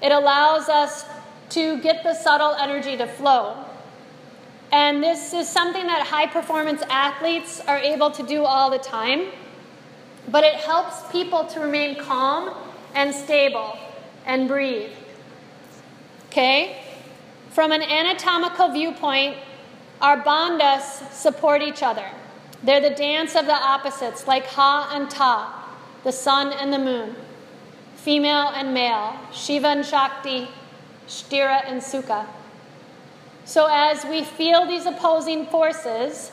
[0.02, 1.06] It allows us
[1.50, 3.66] to get the subtle energy to flow.
[4.72, 9.28] And this is something that high performance athletes are able to do all the time,
[10.28, 12.56] but it helps people to remain calm
[12.94, 13.78] and stable
[14.26, 14.92] and breathe.
[16.28, 16.84] Okay?
[17.50, 19.38] From an anatomical viewpoint,
[20.02, 22.06] our bandhas support each other.
[22.64, 27.16] They're the dance of the opposites, like Ha and Ta, the sun and the moon,
[27.96, 30.48] female and male, Shiva and Shakti,
[31.10, 32.28] Sthira and Sukha.
[33.44, 36.32] So, as we feel these opposing forces,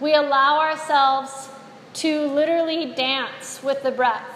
[0.00, 1.50] we allow ourselves
[1.94, 4.26] to literally dance with the breath.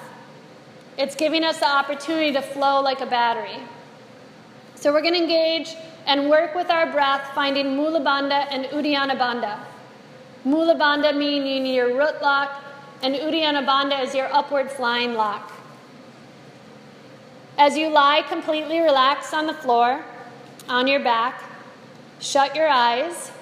[0.98, 3.62] It's giving us the opportunity to flow like a battery.
[4.74, 5.74] So, we're going to engage
[6.06, 9.58] and work with our breath, finding Mula Bandha and Uddiyana Bandha.
[10.44, 12.62] Mula Bandha meaning your root lock,
[13.02, 15.50] and Uddiyana Bandha is your upward flying lock.
[17.58, 20.04] As you lie completely relaxed on the floor,
[20.68, 21.42] on your back,
[22.20, 23.32] shut your eyes,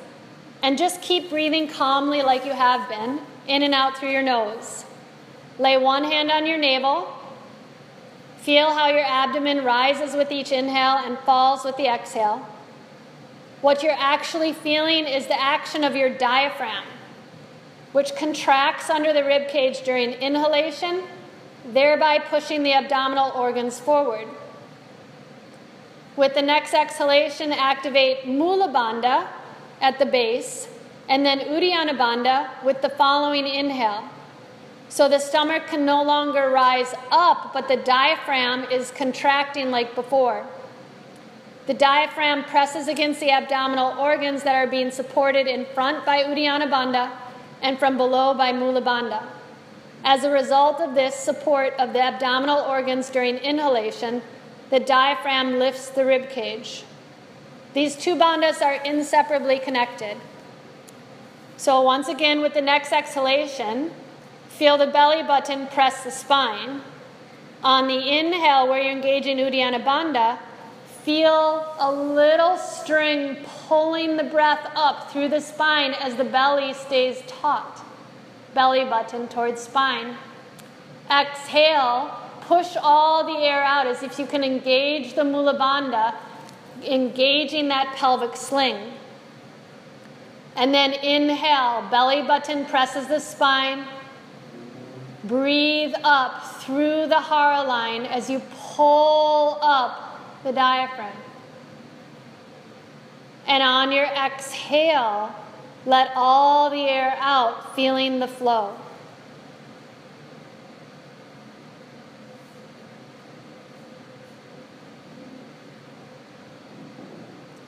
[0.62, 4.86] and just keep breathing calmly like you have been, in and out through your nose.
[5.58, 7.08] Lay one hand on your navel.
[8.38, 12.38] Feel how your abdomen rises with each inhale and falls with the exhale.
[13.60, 16.84] What you're actually feeling is the action of your diaphragm,
[17.92, 21.02] which contracts under the rib cage during inhalation
[21.72, 24.28] thereby pushing the abdominal organs forward.
[26.16, 29.28] With the next exhalation, activate Mula Bandha
[29.80, 30.68] at the base,
[31.08, 34.04] and then Uddiyana Bandha with the following inhale.
[34.88, 40.46] So the stomach can no longer rise up, but the diaphragm is contracting like before.
[41.66, 46.70] The diaphragm presses against the abdominal organs that are being supported in front by Uddiyana
[46.70, 47.10] Bandha
[47.60, 49.22] and from below by Mula Bandha.
[50.04, 54.22] As a result of this support of the abdominal organs during inhalation,
[54.70, 56.84] the diaphragm lifts the rib cage.
[57.74, 60.16] These two bandhas are inseparably connected.
[61.56, 63.90] So, once again, with the next exhalation,
[64.48, 66.82] feel the belly button press the spine.
[67.62, 70.38] On the inhale, where you engage in Uddiyana Bandha,
[71.02, 73.36] feel a little string
[73.68, 77.85] pulling the breath up through the spine as the belly stays taut
[78.56, 80.16] belly button towards spine.
[81.10, 82.10] Exhale,
[82.40, 86.14] push all the air out as if you can engage the Mula Bandha,
[86.82, 88.94] engaging that pelvic sling.
[90.56, 93.84] And then inhale, belly button presses the spine.
[95.22, 101.12] Breathe up through the hara line as you pull up the diaphragm.
[103.46, 105.34] And on your exhale,
[105.86, 108.76] let all the air out, feeling the flow.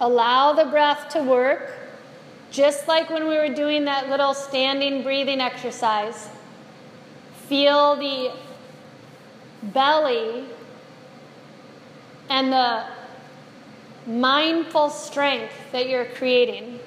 [0.00, 1.72] Allow the breath to work,
[2.50, 6.28] just like when we were doing that little standing breathing exercise.
[7.46, 8.32] Feel the
[9.62, 10.44] belly
[12.28, 12.84] and the
[14.06, 16.80] mindful strength that you're creating.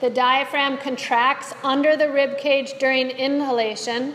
[0.00, 4.14] The diaphragm contracts under the rib cage during inhalation,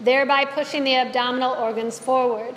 [0.00, 2.54] thereby pushing the abdominal organs forward.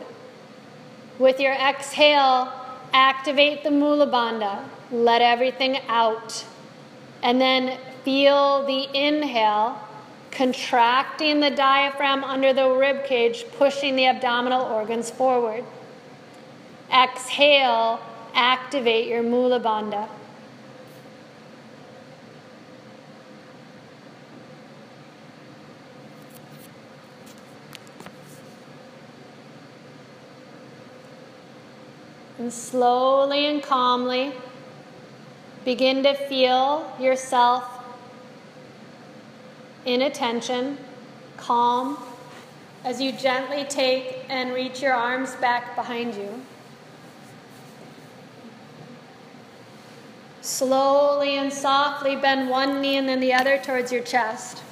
[1.19, 2.51] With your exhale,
[2.93, 4.63] activate the Mula Bandha.
[4.89, 6.45] Let everything out.
[7.21, 9.77] And then feel the inhale,
[10.31, 15.65] contracting the diaphragm under the rib cage, pushing the abdominal organs forward.
[16.91, 17.99] Exhale,
[18.33, 20.07] activate your Mula Bandha.
[32.41, 34.33] And slowly and calmly
[35.63, 37.63] begin to feel yourself
[39.85, 40.79] in attention,
[41.37, 41.99] calm,
[42.83, 46.41] as you gently take and reach your arms back behind you.
[50.41, 54.63] Slowly and softly bend one knee and then the other towards your chest.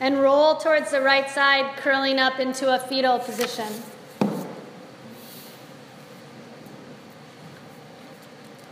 [0.00, 3.66] And roll towards the right side, curling up into a fetal position.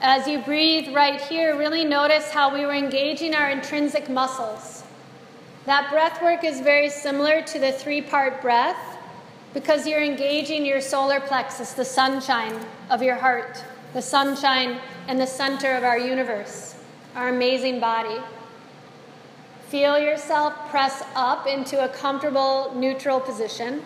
[0.01, 4.85] As you breathe right here, really notice how we were engaging our intrinsic muscles.
[5.65, 8.99] That breath work is very similar to the three part breath
[9.53, 12.55] because you're engaging your solar plexus, the sunshine
[12.89, 14.79] of your heart, the sunshine
[15.09, 16.77] and the center of our universe,
[17.17, 18.21] our amazing body.
[19.69, 23.83] Feel yourself press up into a comfortable neutral position.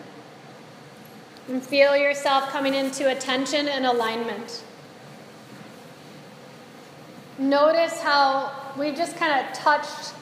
[1.48, 4.62] And feel yourself coming into attention and alignment.
[7.38, 10.12] Notice how we just kind of touched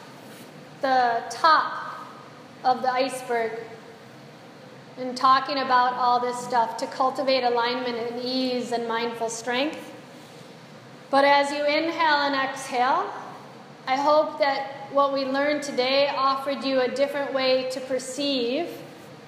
[0.81, 2.07] the top
[2.63, 3.53] of the iceberg
[4.99, 9.93] in talking about all this stuff to cultivate alignment and ease and mindful strength.
[11.11, 13.13] But as you inhale and exhale,
[13.87, 18.69] I hope that what we learned today offered you a different way to perceive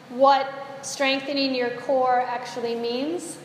[0.08, 0.48] what
[0.82, 3.38] strengthening your core actually means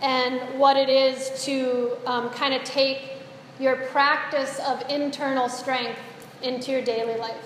[0.00, 3.12] and what it is to um, kind of take
[3.60, 6.00] your practice of internal strength
[6.42, 7.36] into your daily life.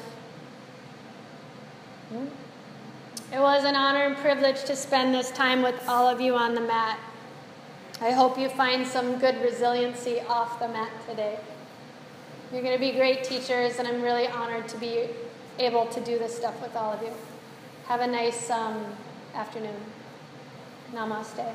[3.32, 6.54] It was an honor and privilege to spend this time with all of you on
[6.54, 6.98] the mat.
[8.00, 11.38] I hope you find some good resiliency off the mat today.
[12.52, 15.08] You're going to be great teachers, and I'm really honored to be
[15.58, 17.10] able to do this stuff with all of you.
[17.86, 18.84] Have a nice um,
[19.34, 19.74] afternoon.
[20.92, 21.54] Namaste.